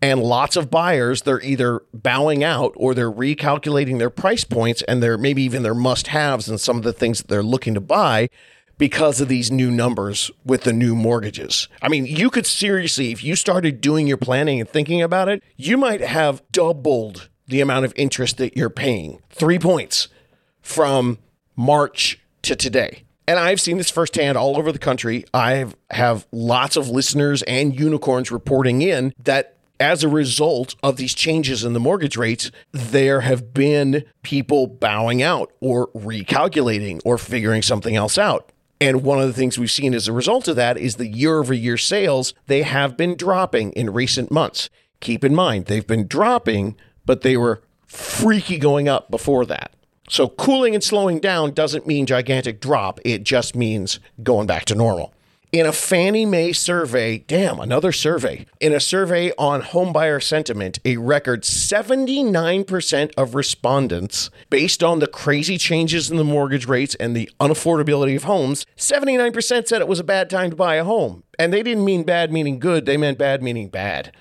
And 0.02 0.22
lots 0.22 0.56
of 0.56 0.70
buyers, 0.70 1.22
they're 1.22 1.42
either 1.42 1.82
bowing 1.94 2.44
out 2.44 2.72
or 2.76 2.94
they're 2.94 3.10
recalculating 3.10 3.98
their 3.98 4.10
price 4.10 4.44
points 4.44 4.82
and 4.82 5.02
they're 5.02 5.16
maybe 5.16 5.42
even 5.42 5.62
their 5.62 5.74
must 5.74 6.08
haves 6.08 6.48
and 6.48 6.60
some 6.60 6.76
of 6.76 6.82
the 6.82 6.92
things 6.92 7.18
that 7.18 7.28
they're 7.28 7.42
looking 7.42 7.74
to 7.74 7.80
buy 7.80 8.28
because 8.78 9.20
of 9.20 9.28
these 9.28 9.50
new 9.50 9.70
numbers 9.70 10.30
with 10.44 10.62
the 10.62 10.72
new 10.72 10.94
mortgages. 10.94 11.68
I 11.80 11.88
mean, 11.88 12.04
you 12.04 12.28
could 12.28 12.46
seriously, 12.46 13.10
if 13.10 13.24
you 13.24 13.34
started 13.34 13.80
doing 13.80 14.06
your 14.06 14.18
planning 14.18 14.60
and 14.60 14.68
thinking 14.68 15.00
about 15.00 15.28
it, 15.28 15.42
you 15.56 15.78
might 15.78 16.02
have 16.02 16.42
doubled 16.52 17.28
the 17.46 17.60
amount 17.60 17.86
of 17.86 17.92
interest 17.96 18.36
that 18.38 18.56
you're 18.56 18.70
paying. 18.70 19.22
Three 19.30 19.58
points 19.58 20.08
from 20.60 21.18
March 21.54 22.20
to 22.42 22.54
today. 22.54 23.04
And 23.28 23.38
I've 23.38 23.60
seen 23.60 23.76
this 23.76 23.90
firsthand 23.90 24.38
all 24.38 24.56
over 24.56 24.70
the 24.70 24.78
country. 24.78 25.24
I 25.34 25.66
have 25.90 26.26
lots 26.30 26.76
of 26.76 26.88
listeners 26.88 27.42
and 27.42 27.78
unicorns 27.78 28.30
reporting 28.30 28.82
in 28.82 29.14
that 29.24 29.55
as 29.78 30.02
a 30.02 30.08
result 30.08 30.74
of 30.82 30.96
these 30.96 31.14
changes 31.14 31.64
in 31.64 31.72
the 31.72 31.80
mortgage 31.80 32.16
rates, 32.16 32.50
there 32.72 33.20
have 33.20 33.52
been 33.52 34.04
people 34.22 34.66
bowing 34.66 35.22
out 35.22 35.52
or 35.60 35.88
recalculating 35.88 37.00
or 37.04 37.18
figuring 37.18 37.62
something 37.62 37.96
else 37.96 38.18
out. 38.18 38.50
And 38.80 39.02
one 39.02 39.20
of 39.20 39.26
the 39.26 39.32
things 39.32 39.58
we've 39.58 39.70
seen 39.70 39.94
as 39.94 40.06
a 40.06 40.12
result 40.12 40.48
of 40.48 40.56
that 40.56 40.76
is 40.76 40.96
the 40.96 41.06
year 41.06 41.38
over 41.38 41.54
year 41.54 41.76
sales, 41.76 42.34
they 42.46 42.62
have 42.62 42.96
been 42.96 43.16
dropping 43.16 43.72
in 43.72 43.92
recent 43.92 44.30
months. 44.30 44.68
Keep 45.00 45.24
in 45.24 45.34
mind, 45.34 45.66
they've 45.66 45.86
been 45.86 46.06
dropping, 46.06 46.76
but 47.06 47.22
they 47.22 47.36
were 47.36 47.62
freaky 47.86 48.58
going 48.58 48.88
up 48.88 49.10
before 49.10 49.46
that. 49.46 49.72
So 50.08 50.28
cooling 50.28 50.74
and 50.74 50.84
slowing 50.84 51.20
down 51.20 51.52
doesn't 51.52 51.86
mean 51.86 52.06
gigantic 52.06 52.60
drop, 52.60 53.00
it 53.04 53.24
just 53.24 53.56
means 53.56 53.98
going 54.22 54.46
back 54.46 54.64
to 54.66 54.74
normal. 54.74 55.12
In 55.52 55.64
a 55.64 55.72
Fannie 55.72 56.26
Mae 56.26 56.52
survey, 56.52 57.18
damn, 57.18 57.60
another 57.60 57.92
survey. 57.92 58.46
In 58.58 58.72
a 58.72 58.80
survey 58.80 59.32
on 59.38 59.62
homebuyer 59.62 60.20
sentiment, 60.20 60.80
a 60.84 60.96
record 60.96 61.44
79% 61.44 63.12
of 63.16 63.34
respondents, 63.36 64.28
based 64.50 64.82
on 64.82 64.98
the 64.98 65.06
crazy 65.06 65.56
changes 65.56 66.10
in 66.10 66.16
the 66.16 66.24
mortgage 66.24 66.66
rates 66.66 66.96
and 66.96 67.16
the 67.16 67.30
unaffordability 67.38 68.16
of 68.16 68.24
homes, 68.24 68.66
79% 68.76 69.68
said 69.68 69.80
it 69.80 69.88
was 69.88 70.00
a 70.00 70.04
bad 70.04 70.28
time 70.28 70.50
to 70.50 70.56
buy 70.56 70.74
a 70.74 70.84
home. 70.84 71.22
And 71.38 71.52
they 71.52 71.62
didn't 71.62 71.84
mean 71.84 72.02
bad 72.02 72.32
meaning 72.32 72.58
good, 72.58 72.84
they 72.84 72.96
meant 72.96 73.16
bad 73.16 73.40
meaning 73.40 73.68
bad. 73.68 74.12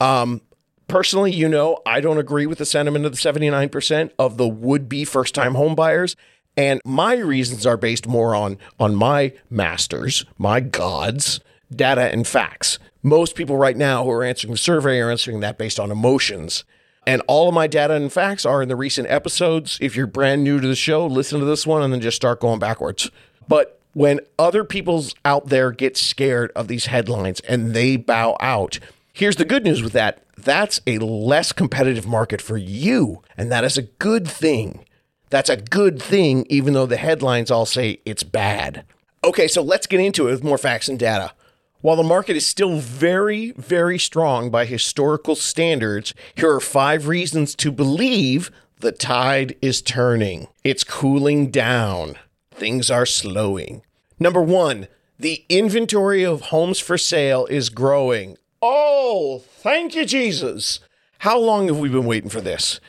Um, 0.00 0.40
personally, 0.88 1.30
you 1.30 1.48
know, 1.48 1.82
I 1.84 2.00
don't 2.00 2.18
agree 2.18 2.46
with 2.46 2.58
the 2.58 2.64
sentiment 2.64 3.04
of 3.04 3.12
the 3.12 3.18
79% 3.18 4.10
of 4.18 4.38
the 4.38 4.48
would 4.48 4.88
be 4.88 5.04
first 5.04 5.34
time 5.34 5.54
home 5.54 5.74
buyers. 5.74 6.16
And 6.58 6.80
my 6.84 7.14
reasons 7.14 7.64
are 7.66 7.76
based 7.76 8.08
more 8.08 8.34
on, 8.34 8.58
on 8.80 8.96
my 8.96 9.32
masters, 9.48 10.24
my 10.38 10.58
gods, 10.58 11.38
data 11.74 12.12
and 12.12 12.26
facts. 12.26 12.80
Most 13.00 13.36
people 13.36 13.56
right 13.56 13.76
now 13.76 14.02
who 14.02 14.10
are 14.10 14.24
answering 14.24 14.50
the 14.50 14.58
survey 14.58 14.98
are 14.98 15.08
answering 15.08 15.38
that 15.38 15.56
based 15.56 15.78
on 15.78 15.92
emotions. 15.92 16.64
And 17.06 17.22
all 17.28 17.46
of 17.46 17.54
my 17.54 17.68
data 17.68 17.94
and 17.94 18.12
facts 18.12 18.44
are 18.44 18.60
in 18.60 18.68
the 18.68 18.74
recent 18.74 19.08
episodes. 19.08 19.78
If 19.80 19.94
you're 19.94 20.08
brand 20.08 20.42
new 20.42 20.60
to 20.60 20.66
the 20.66 20.74
show, 20.74 21.06
listen 21.06 21.38
to 21.38 21.46
this 21.46 21.64
one 21.64 21.80
and 21.80 21.92
then 21.92 22.00
just 22.00 22.16
start 22.16 22.40
going 22.40 22.58
backwards. 22.58 23.08
But 23.46 23.80
when 23.92 24.18
other 24.36 24.64
people's 24.64 25.14
out 25.24 25.46
there 25.46 25.70
get 25.70 25.96
scared 25.96 26.50
of 26.56 26.66
these 26.66 26.86
headlines 26.86 27.38
and 27.40 27.72
they 27.72 27.96
bow 27.96 28.36
out, 28.40 28.80
here's 29.12 29.36
the 29.36 29.44
good 29.44 29.62
news 29.62 29.80
with 29.80 29.92
that 29.92 30.24
that's 30.36 30.80
a 30.86 30.98
less 30.98 31.52
competitive 31.52 32.06
market 32.06 32.40
for 32.40 32.56
you. 32.56 33.22
And 33.36 33.50
that 33.52 33.64
is 33.64 33.76
a 33.76 33.82
good 33.82 34.26
thing. 34.26 34.84
That's 35.30 35.50
a 35.50 35.56
good 35.56 36.02
thing, 36.02 36.46
even 36.48 36.74
though 36.74 36.86
the 36.86 36.96
headlines 36.96 37.50
all 37.50 37.66
say 37.66 38.00
it's 38.04 38.22
bad. 38.22 38.84
Okay, 39.24 39.48
so 39.48 39.62
let's 39.62 39.86
get 39.86 40.00
into 40.00 40.28
it 40.28 40.32
with 40.32 40.44
more 40.44 40.58
facts 40.58 40.88
and 40.88 40.98
data. 40.98 41.32
While 41.80 41.96
the 41.96 42.02
market 42.02 42.36
is 42.36 42.46
still 42.46 42.78
very, 42.78 43.52
very 43.52 43.98
strong 43.98 44.50
by 44.50 44.64
historical 44.64 45.36
standards, 45.36 46.12
here 46.34 46.52
are 46.52 46.60
five 46.60 47.06
reasons 47.06 47.54
to 47.56 47.70
believe 47.70 48.50
the 48.80 48.90
tide 48.90 49.56
is 49.62 49.82
turning. 49.82 50.48
It's 50.64 50.82
cooling 50.82 51.50
down. 51.50 52.16
Things 52.50 52.90
are 52.90 53.06
slowing. 53.06 53.82
Number 54.18 54.42
one, 54.42 54.88
the 55.18 55.44
inventory 55.48 56.24
of 56.24 56.42
homes 56.42 56.80
for 56.80 56.98
sale 56.98 57.46
is 57.46 57.70
growing. 57.70 58.36
Oh, 58.60 59.42
thank 59.46 59.94
you, 59.94 60.04
Jesus. 60.04 60.80
How 61.18 61.38
long 61.38 61.68
have 61.68 61.78
we 61.78 61.88
been 61.88 62.06
waiting 62.06 62.30
for 62.30 62.40
this? 62.40 62.80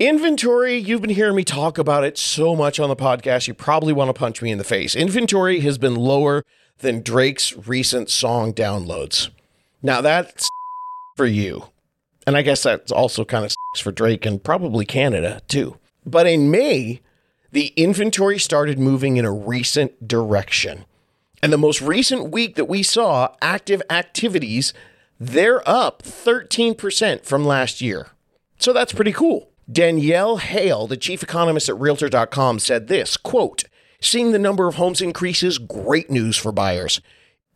Inventory, 0.00 0.76
you've 0.76 1.02
been 1.02 1.10
hearing 1.10 1.36
me 1.36 1.44
talk 1.44 1.78
about 1.78 2.02
it 2.02 2.18
so 2.18 2.56
much 2.56 2.80
on 2.80 2.88
the 2.88 2.96
podcast, 2.96 3.46
you 3.46 3.54
probably 3.54 3.92
want 3.92 4.08
to 4.08 4.12
punch 4.12 4.42
me 4.42 4.50
in 4.50 4.58
the 4.58 4.64
face. 4.64 4.96
Inventory 4.96 5.60
has 5.60 5.78
been 5.78 5.94
lower 5.94 6.42
than 6.78 7.00
Drake's 7.00 7.56
recent 7.68 8.10
song 8.10 8.52
downloads. 8.52 9.30
Now, 9.82 10.00
that's 10.00 10.48
for 11.16 11.26
you. 11.26 11.66
And 12.26 12.36
I 12.36 12.42
guess 12.42 12.64
that's 12.64 12.90
also 12.90 13.24
kind 13.24 13.44
of 13.44 13.54
for 13.80 13.92
Drake 13.92 14.26
and 14.26 14.42
probably 14.42 14.84
Canada 14.84 15.40
too. 15.46 15.78
But 16.04 16.26
in 16.26 16.50
May, 16.50 17.00
the 17.52 17.68
inventory 17.76 18.40
started 18.40 18.80
moving 18.80 19.16
in 19.16 19.24
a 19.24 19.32
recent 19.32 20.08
direction. 20.08 20.86
And 21.40 21.52
the 21.52 21.58
most 21.58 21.80
recent 21.80 22.32
week 22.32 22.56
that 22.56 22.64
we 22.64 22.82
saw 22.82 23.28
active 23.40 23.80
activities, 23.88 24.74
they're 25.20 25.66
up 25.68 26.02
13% 26.02 27.24
from 27.24 27.44
last 27.44 27.80
year. 27.80 28.08
So 28.58 28.72
that's 28.72 28.92
pretty 28.92 29.12
cool. 29.12 29.50
Danielle 29.70 30.36
Hale, 30.38 30.86
the 30.86 30.96
chief 30.96 31.22
economist 31.22 31.68
at 31.68 31.80
Realtor.com, 31.80 32.58
said 32.58 32.88
this 32.88 33.16
quote, 33.16 33.64
Seeing 34.00 34.32
the 34.32 34.38
number 34.38 34.68
of 34.68 34.74
homes 34.74 35.00
increases, 35.00 35.58
great 35.58 36.10
news 36.10 36.36
for 36.36 36.52
buyers. 36.52 37.00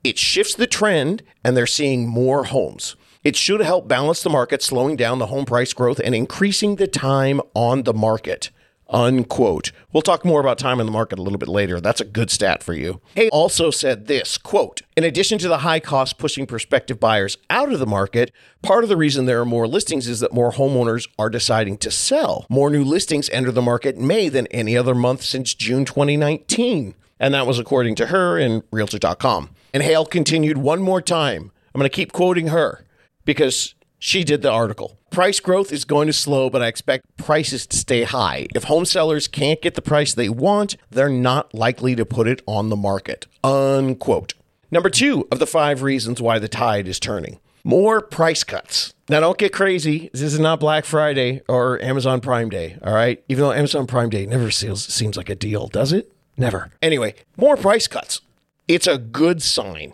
It 0.02 0.18
shifts 0.18 0.54
the 0.54 0.66
trend, 0.66 1.22
and 1.44 1.56
they're 1.56 1.66
seeing 1.66 2.08
more 2.08 2.44
homes. 2.44 2.96
It 3.24 3.36
should 3.36 3.60
help 3.60 3.88
balance 3.88 4.22
the 4.22 4.30
market, 4.30 4.62
slowing 4.62 4.96
down 4.96 5.18
the 5.18 5.26
home 5.26 5.44
price 5.44 5.74
growth 5.74 6.00
and 6.02 6.14
increasing 6.14 6.76
the 6.76 6.86
time 6.86 7.40
on 7.54 7.82
the 7.82 7.92
market 7.92 8.50
unquote. 8.88 9.72
We'll 9.92 10.02
talk 10.02 10.24
more 10.24 10.40
about 10.40 10.58
time 10.58 10.80
in 10.80 10.86
the 10.86 10.92
market 10.92 11.18
a 11.18 11.22
little 11.22 11.38
bit 11.38 11.48
later. 11.48 11.80
That's 11.80 12.00
a 12.00 12.04
good 12.04 12.30
stat 12.30 12.62
for 12.62 12.74
you. 12.74 13.00
Hale 13.14 13.30
also 13.32 13.70
said 13.70 14.06
this, 14.06 14.38
quote, 14.38 14.82
in 14.96 15.04
addition 15.04 15.38
to 15.38 15.48
the 15.48 15.58
high 15.58 15.80
cost 15.80 16.18
pushing 16.18 16.46
prospective 16.46 16.98
buyers 16.98 17.38
out 17.50 17.72
of 17.72 17.78
the 17.78 17.86
market, 17.86 18.32
part 18.62 18.82
of 18.82 18.88
the 18.88 18.96
reason 18.96 19.26
there 19.26 19.40
are 19.40 19.46
more 19.46 19.66
listings 19.66 20.08
is 20.08 20.20
that 20.20 20.32
more 20.32 20.52
homeowners 20.52 21.08
are 21.18 21.30
deciding 21.30 21.78
to 21.78 21.90
sell. 21.90 22.46
More 22.48 22.70
new 22.70 22.84
listings 22.84 23.28
enter 23.30 23.52
the 23.52 23.62
market 23.62 23.96
in 23.96 24.06
May 24.06 24.28
than 24.28 24.46
any 24.48 24.76
other 24.76 24.94
month 24.94 25.22
since 25.22 25.54
June 25.54 25.84
2019. 25.84 26.94
And 27.20 27.34
that 27.34 27.46
was 27.46 27.58
according 27.58 27.96
to 27.96 28.06
her 28.06 28.38
in 28.38 28.62
Realtor.com. 28.70 29.50
And 29.74 29.82
Hale 29.82 30.06
continued 30.06 30.58
one 30.58 30.80
more 30.80 31.02
time. 31.02 31.50
I'm 31.74 31.78
going 31.78 31.90
to 31.90 31.94
keep 31.94 32.12
quoting 32.12 32.48
her 32.48 32.84
because 33.24 33.74
she 33.98 34.24
did 34.24 34.42
the 34.42 34.50
article. 34.50 34.97
Price 35.10 35.40
growth 35.40 35.72
is 35.72 35.84
going 35.84 36.06
to 36.06 36.12
slow, 36.12 36.50
but 36.50 36.62
I 36.62 36.66
expect 36.66 37.04
prices 37.16 37.66
to 37.66 37.76
stay 37.76 38.04
high. 38.04 38.46
If 38.54 38.64
home 38.64 38.84
sellers 38.84 39.26
can't 39.26 39.60
get 39.62 39.74
the 39.74 39.82
price 39.82 40.14
they 40.14 40.28
want, 40.28 40.76
they're 40.90 41.08
not 41.08 41.54
likely 41.54 41.96
to 41.96 42.04
put 42.04 42.28
it 42.28 42.42
on 42.46 42.68
the 42.68 42.76
market. 42.76 43.26
Unquote. 43.42 44.34
Number 44.70 44.90
two 44.90 45.26
of 45.32 45.38
the 45.38 45.46
five 45.46 45.82
reasons 45.82 46.20
why 46.20 46.38
the 46.38 46.48
tide 46.48 46.86
is 46.86 47.00
turning 47.00 47.40
more 47.68 48.00
price 48.00 48.44
cuts. 48.44 48.94
Now, 49.10 49.20
don't 49.20 49.38
get 49.38 49.52
crazy. 49.52 50.08
This 50.12 50.22
is 50.22 50.40
not 50.40 50.58
Black 50.58 50.86
Friday 50.86 51.42
or 51.48 51.80
Amazon 51.82 52.20
Prime 52.20 52.48
Day, 52.48 52.78
all 52.82 52.94
right? 52.94 53.22
Even 53.28 53.44
though 53.44 53.52
Amazon 53.52 53.86
Prime 53.86 54.08
Day 54.08 54.24
never 54.26 54.50
seems, 54.50 54.86
seems 54.92 55.16
like 55.16 55.28
a 55.28 55.34
deal, 55.34 55.68
does 55.68 55.92
it? 55.92 56.10
Never. 56.36 56.70
Anyway, 56.80 57.14
more 57.36 57.56
price 57.56 57.86
cuts. 57.86 58.22
It's 58.68 58.86
a 58.86 58.98
good 58.98 59.42
sign 59.42 59.92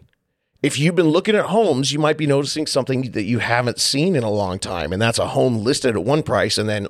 if 0.64 0.78
you've 0.78 0.94
been 0.94 1.10
looking 1.10 1.36
at 1.36 1.44
homes, 1.44 1.92
you 1.92 1.98
might 1.98 2.16
be 2.16 2.26
noticing 2.26 2.66
something 2.66 3.12
that 3.12 3.24
you 3.24 3.38
haven't 3.38 3.78
seen 3.78 4.16
in 4.16 4.22
a 4.22 4.30
long 4.30 4.58
time, 4.58 4.94
and 4.94 5.02
that's 5.02 5.18
a 5.18 5.26
home 5.26 5.58
listed 5.58 5.94
at 5.94 6.04
one 6.04 6.22
price 6.22 6.56
and 6.56 6.66
then 6.66 6.86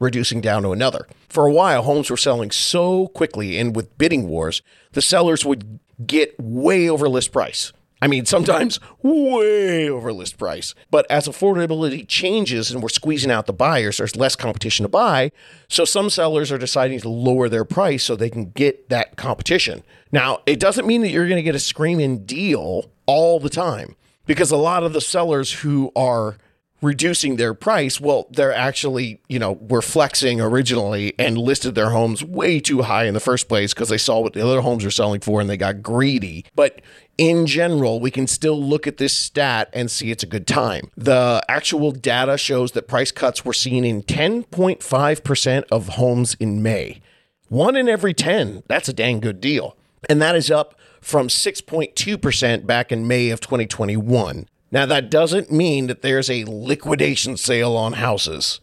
reducing 0.00 0.40
down 0.40 0.62
to 0.62 0.72
another. 0.72 1.06
For 1.28 1.46
a 1.46 1.52
while, 1.52 1.82
homes 1.82 2.08
were 2.08 2.16
selling 2.16 2.50
so 2.50 3.08
quickly, 3.08 3.58
and 3.58 3.76
with 3.76 3.98
bidding 3.98 4.28
wars, 4.28 4.62
the 4.92 5.02
sellers 5.02 5.44
would 5.44 5.78
get 6.06 6.34
way 6.40 6.88
over 6.88 7.06
list 7.06 7.32
price. 7.32 7.74
I 8.00 8.06
mean, 8.06 8.24
sometimes 8.24 8.80
way 9.02 9.90
over 9.90 10.10
list 10.12 10.38
price. 10.38 10.74
But 10.90 11.06
as 11.10 11.28
affordability 11.28 12.08
changes 12.08 12.70
and 12.72 12.82
we're 12.82 12.88
squeezing 12.88 13.30
out 13.30 13.44
the 13.44 13.52
buyers, 13.52 13.98
there's 13.98 14.16
less 14.16 14.36
competition 14.36 14.84
to 14.84 14.88
buy. 14.88 15.30
So 15.68 15.84
some 15.84 16.08
sellers 16.10 16.50
are 16.50 16.58
deciding 16.58 16.98
to 17.00 17.08
lower 17.08 17.48
their 17.48 17.64
price 17.64 18.02
so 18.02 18.16
they 18.16 18.30
can 18.30 18.50
get 18.52 18.88
that 18.88 19.16
competition. 19.16 19.84
Now, 20.10 20.40
it 20.46 20.58
doesn't 20.58 20.86
mean 20.86 21.02
that 21.02 21.10
you're 21.10 21.28
going 21.28 21.36
to 21.36 21.44
get 21.44 21.54
a 21.54 21.60
screaming 21.60 22.24
deal 22.24 22.90
all 23.12 23.38
the 23.38 23.50
time 23.50 23.94
because 24.26 24.50
a 24.50 24.56
lot 24.56 24.82
of 24.82 24.94
the 24.94 25.00
sellers 25.00 25.52
who 25.52 25.92
are 25.94 26.38
reducing 26.80 27.36
their 27.36 27.54
price, 27.54 28.00
well, 28.00 28.26
they're 28.30 28.54
actually, 28.54 29.20
you 29.28 29.38
know, 29.38 29.52
were 29.52 29.82
flexing 29.82 30.40
originally 30.40 31.14
and 31.18 31.38
listed 31.38 31.74
their 31.74 31.90
homes 31.90 32.24
way 32.24 32.58
too 32.58 32.82
high 32.82 33.04
in 33.04 33.14
the 33.14 33.20
first 33.20 33.48
place 33.48 33.72
because 33.72 33.90
they 33.90 33.98
saw 33.98 34.18
what 34.18 34.32
the 34.32 34.44
other 34.44 34.62
homes 34.62 34.82
were 34.84 34.90
selling 34.90 35.20
for 35.20 35.40
and 35.40 35.48
they 35.48 35.56
got 35.56 35.82
greedy. 35.82 36.44
But 36.56 36.80
in 37.18 37.46
general, 37.46 38.00
we 38.00 38.10
can 38.10 38.26
still 38.26 38.60
look 38.60 38.86
at 38.86 38.96
this 38.96 39.16
stat 39.16 39.68
and 39.72 39.90
see 39.90 40.10
it's 40.10 40.24
a 40.24 40.26
good 40.26 40.46
time. 40.46 40.90
The 40.96 41.44
actual 41.48 41.92
data 41.92 42.36
shows 42.38 42.72
that 42.72 42.88
price 42.88 43.12
cuts 43.12 43.44
were 43.44 43.52
seen 43.52 43.84
in 43.84 44.02
10.5% 44.02 45.64
of 45.70 45.88
homes 45.88 46.34
in 46.40 46.62
May. 46.62 47.00
One 47.48 47.76
in 47.76 47.88
every 47.88 48.14
10. 48.14 48.62
That's 48.66 48.88
a 48.88 48.94
dang 48.94 49.20
good 49.20 49.40
deal. 49.40 49.76
And 50.08 50.20
that 50.20 50.34
is 50.34 50.50
up 50.50 50.74
from 51.02 51.28
6.2% 51.28 52.64
back 52.64 52.92
in 52.92 53.06
May 53.06 53.28
of 53.28 53.40
2021. 53.40 54.46
Now, 54.70 54.86
that 54.86 55.10
doesn't 55.10 55.52
mean 55.52 55.88
that 55.88 56.00
there's 56.00 56.30
a 56.30 56.44
liquidation 56.46 57.36
sale 57.36 57.76
on 57.76 57.94
houses. 57.94 58.60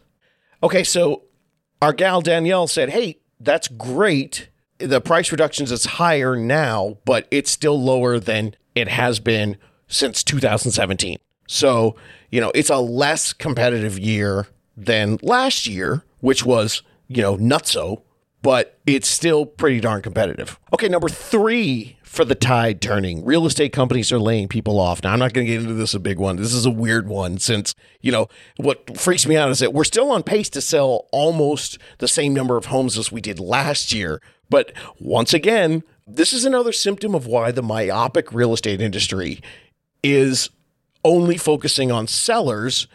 Okay, 0.63 0.84
so 0.84 1.24
our 1.81 1.93
gal 1.93 2.22
Danielle 2.22 2.65
said, 2.65 2.89
hey, 2.89 3.19
that's 3.39 3.67
great. 3.67 4.50
The 4.79 5.01
price 5.01 5.31
reductions 5.31 5.72
is 5.72 5.86
higher 5.86 6.36
now, 6.36 6.98
but 7.05 7.27
it's 7.29 7.51
still 7.51 7.79
lower 7.79 8.19
than 8.19 8.55
it 8.74 8.88
has 8.88 9.19
been 9.19 9.58
since 9.88 10.24
2017. 10.24 11.19
So, 11.48 11.96
you 12.31 12.39
know, 12.39 12.51
it's 12.55 12.69
a 12.69 12.77
less 12.77 13.34
competitive 13.34 14.00
year 14.00 14.48
than 14.77 15.19
last 15.22 15.67
year, 15.67 16.03
which 16.22 16.46
was, 16.46 16.84
you 17.08 17.22
know, 17.22 17.38
nutso, 17.38 18.01
but 18.41 18.79
it's 18.86 19.10
still 19.10 19.46
pretty 19.46 19.79
darn 19.79 20.01
competitive. 20.01 20.60
Okay, 20.74 20.88
number 20.88 21.10
three 21.10 21.98
for 22.09 22.25
the 22.25 22.33
tide 22.33 22.81
turning. 22.81 23.23
Real 23.23 23.45
estate 23.45 23.71
companies 23.71 24.11
are 24.11 24.17
laying 24.17 24.47
people 24.47 24.79
off. 24.79 25.03
Now, 25.03 25.13
I'm 25.13 25.19
not 25.19 25.31
going 25.31 25.45
to 25.45 25.53
get 25.53 25.61
into 25.61 25.75
this 25.75 25.93
a 25.93 25.99
big 25.99 26.17
one. 26.17 26.37
This 26.37 26.55
is 26.55 26.65
a 26.65 26.71
weird 26.71 27.07
one 27.07 27.37
since, 27.37 27.75
you 28.01 28.11
know, 28.11 28.27
what 28.57 28.97
freaks 28.97 29.27
me 29.27 29.37
out 29.37 29.51
is 29.51 29.59
that 29.59 29.75
we're 29.75 29.83
still 29.83 30.09
on 30.09 30.23
pace 30.23 30.49
to 30.49 30.59
sell 30.59 31.07
almost 31.11 31.77
the 31.99 32.07
same 32.07 32.33
number 32.33 32.57
of 32.57 32.65
homes 32.65 32.97
as 32.97 33.11
we 33.11 33.21
did 33.21 33.39
last 33.39 33.93
year. 33.93 34.23
But 34.49 34.73
once 34.99 35.35
again, 35.35 35.83
this 36.07 36.33
is 36.33 36.45
another 36.45 36.71
symptom 36.71 37.13
of 37.13 37.27
why 37.27 37.51
the 37.51 37.61
myopic 37.61 38.33
real 38.33 38.53
estate 38.53 38.81
industry 38.81 39.39
is 40.01 40.49
only 41.05 41.37
focusing 41.37 41.91
on 41.91 42.07
sellers 42.07 42.87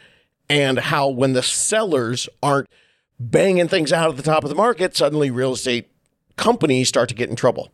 and 0.51 0.81
how 0.81 1.09
when 1.09 1.35
the 1.35 1.43
sellers 1.45 2.29
aren't 2.43 2.69
banging 3.21 3.69
things 3.69 3.93
out 3.93 4.11
at 4.11 4.17
the 4.17 4.25
top 4.25 4.43
of 4.43 4.51
the 4.51 4.57
market, 4.57 4.97
suddenly 4.97 5.31
real 5.31 5.53
estate 5.53 5.89
companies 6.37 6.89
start 6.89 7.09
to 7.11 7.15
get 7.15 7.31
in 7.31 7.37
trouble. 7.37 7.71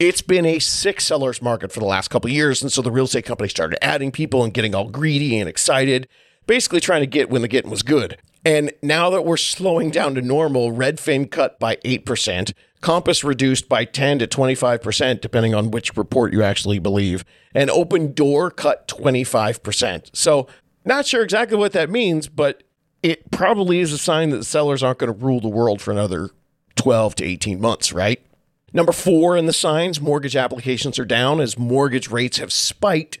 It's 0.00 0.22
been 0.22 0.46
a 0.46 0.58
sick 0.60 0.98
seller's 0.98 1.42
market 1.42 1.70
for 1.70 1.80
the 1.80 1.86
last 1.86 2.08
couple 2.08 2.30
years. 2.30 2.62
And 2.62 2.72
so 2.72 2.80
the 2.80 2.90
real 2.90 3.04
estate 3.04 3.26
company 3.26 3.50
started 3.50 3.84
adding 3.84 4.10
people 4.10 4.42
and 4.42 4.54
getting 4.54 4.74
all 4.74 4.88
greedy 4.88 5.38
and 5.38 5.46
excited, 5.46 6.08
basically 6.46 6.80
trying 6.80 7.02
to 7.02 7.06
get 7.06 7.28
when 7.28 7.42
the 7.42 7.48
getting 7.48 7.70
was 7.70 7.82
good. 7.82 8.16
And 8.42 8.72
now 8.82 9.10
that 9.10 9.26
we're 9.26 9.36
slowing 9.36 9.90
down 9.90 10.14
to 10.14 10.22
normal, 10.22 10.72
Redfin 10.72 11.30
cut 11.30 11.60
by 11.60 11.76
8%, 11.84 12.54
Compass 12.80 13.22
reduced 13.22 13.68
by 13.68 13.84
10 13.84 14.20
to 14.20 14.26
25%, 14.26 15.20
depending 15.20 15.54
on 15.54 15.70
which 15.70 15.94
report 15.98 16.32
you 16.32 16.42
actually 16.42 16.78
believe, 16.78 17.22
and 17.54 17.68
Opendoor 17.68 18.56
cut 18.56 18.88
25%. 18.88 20.16
So, 20.16 20.46
not 20.82 21.04
sure 21.04 21.22
exactly 21.22 21.58
what 21.58 21.72
that 21.72 21.90
means, 21.90 22.26
but 22.26 22.62
it 23.02 23.30
probably 23.30 23.80
is 23.80 23.92
a 23.92 23.98
sign 23.98 24.30
that 24.30 24.38
the 24.38 24.44
sellers 24.44 24.82
aren't 24.82 25.00
going 25.00 25.12
to 25.12 25.26
rule 25.26 25.40
the 25.40 25.48
world 25.48 25.82
for 25.82 25.90
another 25.90 26.30
12 26.76 27.16
to 27.16 27.24
18 27.26 27.60
months, 27.60 27.92
right? 27.92 28.24
Number 28.72 28.92
four 28.92 29.36
in 29.36 29.46
the 29.46 29.52
signs 29.52 30.00
mortgage 30.00 30.36
applications 30.36 30.98
are 30.98 31.04
down 31.04 31.40
as 31.40 31.58
mortgage 31.58 32.08
rates 32.08 32.38
have 32.38 32.52
spiked. 32.52 33.18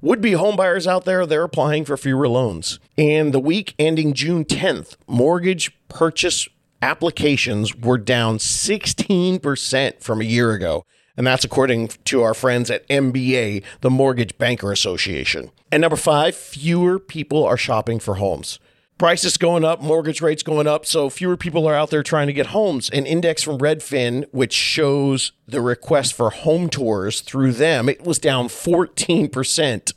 Would 0.00 0.20
be 0.20 0.32
homebuyers 0.32 0.86
out 0.86 1.04
there, 1.04 1.26
they're 1.26 1.42
applying 1.42 1.84
for 1.84 1.96
fewer 1.96 2.28
loans. 2.28 2.78
And 2.96 3.34
the 3.34 3.40
week 3.40 3.74
ending 3.78 4.14
June 4.14 4.44
10th, 4.44 4.96
mortgage 5.06 5.76
purchase 5.88 6.48
applications 6.80 7.74
were 7.76 7.98
down 7.98 8.38
16% 8.38 10.02
from 10.02 10.20
a 10.20 10.24
year 10.24 10.52
ago. 10.52 10.84
And 11.16 11.26
that's 11.26 11.44
according 11.44 11.88
to 12.04 12.22
our 12.22 12.34
friends 12.34 12.70
at 12.70 12.86
MBA, 12.88 13.62
the 13.80 13.90
Mortgage 13.90 14.36
Banker 14.38 14.70
Association. 14.70 15.50
And 15.72 15.80
number 15.80 15.96
five, 15.96 16.36
fewer 16.36 16.98
people 16.98 17.44
are 17.44 17.56
shopping 17.56 17.98
for 17.98 18.14
homes 18.14 18.58
prices 18.98 19.36
going 19.36 19.64
up, 19.64 19.82
mortgage 19.82 20.20
rates 20.20 20.42
going 20.42 20.66
up, 20.66 20.86
so 20.86 21.10
fewer 21.10 21.36
people 21.36 21.66
are 21.66 21.74
out 21.74 21.90
there 21.90 22.02
trying 22.02 22.26
to 22.26 22.32
get 22.32 22.46
homes. 22.46 22.88
An 22.90 23.06
index 23.06 23.42
from 23.42 23.58
Redfin, 23.58 24.26
which 24.32 24.52
shows 24.52 25.32
the 25.46 25.60
request 25.60 26.14
for 26.14 26.30
home 26.30 26.68
tours 26.68 27.20
through 27.20 27.52
them, 27.52 27.88
it 27.88 28.04
was 28.04 28.18
down 28.18 28.48
14%. 28.48 29.92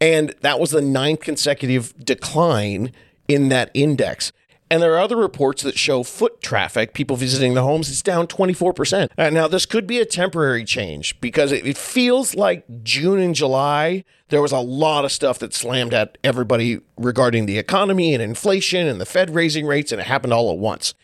And 0.00 0.34
that 0.40 0.60
was 0.60 0.70
the 0.70 0.82
ninth 0.82 1.20
consecutive 1.20 1.94
decline 2.04 2.92
in 3.26 3.48
that 3.48 3.70
index. 3.74 4.32
And 4.70 4.80
there 4.80 4.94
are 4.94 5.00
other 5.00 5.16
reports 5.16 5.64
that 5.64 5.76
show 5.76 6.04
foot 6.04 6.40
traffic, 6.40 6.94
people 6.94 7.16
visiting 7.16 7.54
the 7.54 7.62
homes, 7.62 7.88
is 7.88 8.02
down 8.02 8.28
24%. 8.28 9.08
Uh, 9.18 9.28
now, 9.30 9.48
this 9.48 9.66
could 9.66 9.84
be 9.84 9.98
a 9.98 10.04
temporary 10.04 10.64
change 10.64 11.20
because 11.20 11.50
it, 11.50 11.66
it 11.66 11.76
feels 11.76 12.36
like 12.36 12.64
June 12.84 13.18
and 13.18 13.34
July, 13.34 14.04
there 14.28 14.40
was 14.40 14.52
a 14.52 14.60
lot 14.60 15.04
of 15.04 15.10
stuff 15.10 15.40
that 15.40 15.52
slammed 15.52 15.92
at 15.92 16.18
everybody 16.22 16.80
regarding 16.96 17.46
the 17.46 17.58
economy 17.58 18.14
and 18.14 18.22
inflation 18.22 18.86
and 18.86 19.00
the 19.00 19.06
Fed 19.06 19.34
raising 19.34 19.66
rates, 19.66 19.90
and 19.90 20.00
it 20.00 20.06
happened 20.06 20.32
all 20.32 20.52
at 20.52 20.58
once. 20.58 20.94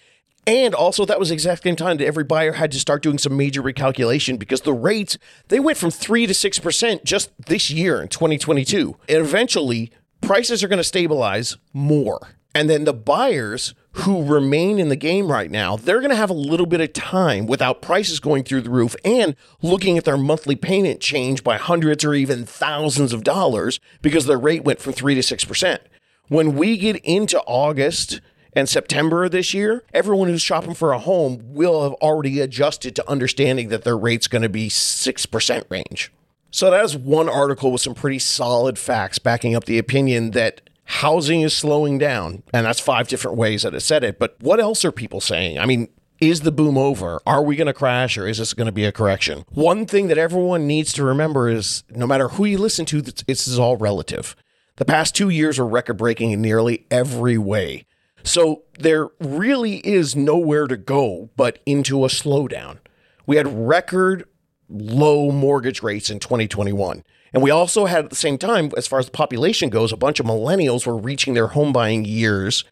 And 0.46 0.72
also, 0.72 1.04
that 1.04 1.18
was 1.18 1.30
the 1.30 1.34
exact 1.34 1.64
same 1.64 1.74
time 1.74 1.96
that 1.96 2.06
every 2.06 2.22
buyer 2.22 2.52
had 2.52 2.70
to 2.70 2.78
start 2.78 3.02
doing 3.02 3.18
some 3.18 3.36
major 3.36 3.62
recalculation 3.62 4.38
because 4.38 4.60
the 4.60 4.72
rates, 4.72 5.18
they 5.48 5.58
went 5.58 5.76
from 5.76 5.90
3 5.90 6.28
to 6.28 6.32
6% 6.32 7.02
just 7.02 7.30
this 7.46 7.68
year 7.68 8.00
in 8.00 8.06
2022. 8.06 8.96
And 9.08 9.18
eventually, 9.18 9.90
prices 10.20 10.62
are 10.62 10.68
going 10.68 10.78
to 10.78 10.84
stabilize 10.84 11.56
more. 11.72 12.35
And 12.56 12.70
then 12.70 12.84
the 12.84 12.94
buyers 12.94 13.74
who 13.92 14.24
remain 14.24 14.78
in 14.78 14.88
the 14.88 14.96
game 14.96 15.30
right 15.30 15.50
now, 15.50 15.76
they're 15.76 16.00
going 16.00 16.08
to 16.08 16.16
have 16.16 16.30
a 16.30 16.32
little 16.32 16.64
bit 16.64 16.80
of 16.80 16.94
time 16.94 17.46
without 17.46 17.82
prices 17.82 18.18
going 18.18 18.44
through 18.44 18.62
the 18.62 18.70
roof 18.70 18.96
and 19.04 19.36
looking 19.60 19.98
at 19.98 20.06
their 20.06 20.16
monthly 20.16 20.56
payment 20.56 21.00
change 21.00 21.44
by 21.44 21.58
hundreds 21.58 22.02
or 22.02 22.14
even 22.14 22.46
thousands 22.46 23.12
of 23.12 23.24
dollars 23.24 23.78
because 24.00 24.24
their 24.24 24.38
rate 24.38 24.64
went 24.64 24.80
from 24.80 24.94
3 24.94 25.14
to 25.14 25.20
6%. 25.20 25.80
When 26.28 26.56
we 26.56 26.78
get 26.78 26.96
into 27.04 27.38
August 27.42 28.22
and 28.54 28.70
September 28.70 29.24
of 29.24 29.32
this 29.32 29.52
year, 29.52 29.84
everyone 29.92 30.28
who's 30.28 30.40
shopping 30.40 30.72
for 30.72 30.94
a 30.94 30.98
home 30.98 31.40
will 31.42 31.82
have 31.82 31.92
already 32.00 32.40
adjusted 32.40 32.96
to 32.96 33.06
understanding 33.10 33.68
that 33.68 33.84
their 33.84 33.98
rate's 33.98 34.28
going 34.28 34.40
to 34.40 34.48
be 34.48 34.70
6% 34.70 35.64
range. 35.68 36.10
So 36.50 36.70
that 36.70 36.86
is 36.86 36.96
one 36.96 37.28
article 37.28 37.70
with 37.70 37.82
some 37.82 37.94
pretty 37.94 38.18
solid 38.18 38.78
facts 38.78 39.18
backing 39.18 39.54
up 39.54 39.66
the 39.66 39.76
opinion 39.76 40.30
that 40.30 40.62
housing 40.86 41.42
is 41.42 41.54
slowing 41.54 41.98
down. 41.98 42.42
And 42.52 42.64
that's 42.64 42.80
five 42.80 43.08
different 43.08 43.36
ways 43.36 43.62
that 43.62 43.74
it 43.74 43.80
said 43.80 44.04
it. 44.04 44.18
But 44.18 44.36
what 44.40 44.60
else 44.60 44.84
are 44.84 44.92
people 44.92 45.20
saying? 45.20 45.58
I 45.58 45.66
mean, 45.66 45.88
is 46.20 46.40
the 46.40 46.52
boom 46.52 46.78
over? 46.78 47.20
Are 47.26 47.42
we 47.42 47.56
going 47.56 47.66
to 47.66 47.74
crash 47.74 48.16
or 48.16 48.26
is 48.26 48.38
this 48.38 48.54
going 48.54 48.66
to 48.66 48.72
be 48.72 48.84
a 48.84 48.92
correction? 48.92 49.44
One 49.50 49.84
thing 49.84 50.08
that 50.08 50.16
everyone 50.16 50.66
needs 50.66 50.92
to 50.94 51.04
remember 51.04 51.48
is 51.48 51.84
no 51.90 52.06
matter 52.06 52.28
who 52.28 52.44
you 52.44 52.58
listen 52.58 52.86
to, 52.86 53.02
this 53.02 53.46
is 53.46 53.58
all 53.58 53.76
relative. 53.76 54.34
The 54.76 54.84
past 54.84 55.14
two 55.14 55.28
years 55.28 55.58
are 55.58 55.66
record 55.66 55.94
breaking 55.94 56.30
in 56.30 56.40
nearly 56.40 56.86
every 56.90 57.36
way. 57.36 57.86
So 58.22 58.62
there 58.78 59.08
really 59.20 59.76
is 59.86 60.16
nowhere 60.16 60.66
to 60.66 60.76
go 60.76 61.30
but 61.36 61.58
into 61.66 62.04
a 62.04 62.08
slowdown. 62.08 62.78
We 63.26 63.36
had 63.36 63.68
record 63.68 64.28
low 64.68 65.30
mortgage 65.30 65.82
rates 65.82 66.10
in 66.10 66.18
2021. 66.18 67.04
And 67.32 67.42
we 67.42 67.50
also 67.50 67.86
had 67.86 68.04
at 68.04 68.10
the 68.10 68.16
same 68.16 68.38
time, 68.38 68.70
as 68.76 68.86
far 68.86 68.98
as 68.98 69.06
the 69.06 69.12
population 69.12 69.68
goes, 69.68 69.92
a 69.92 69.96
bunch 69.96 70.20
of 70.20 70.26
millennials 70.26 70.86
were 70.86 70.96
reaching 70.96 71.34
their 71.34 71.48
home 71.48 71.72
buying 71.72 72.04
years 72.04 72.64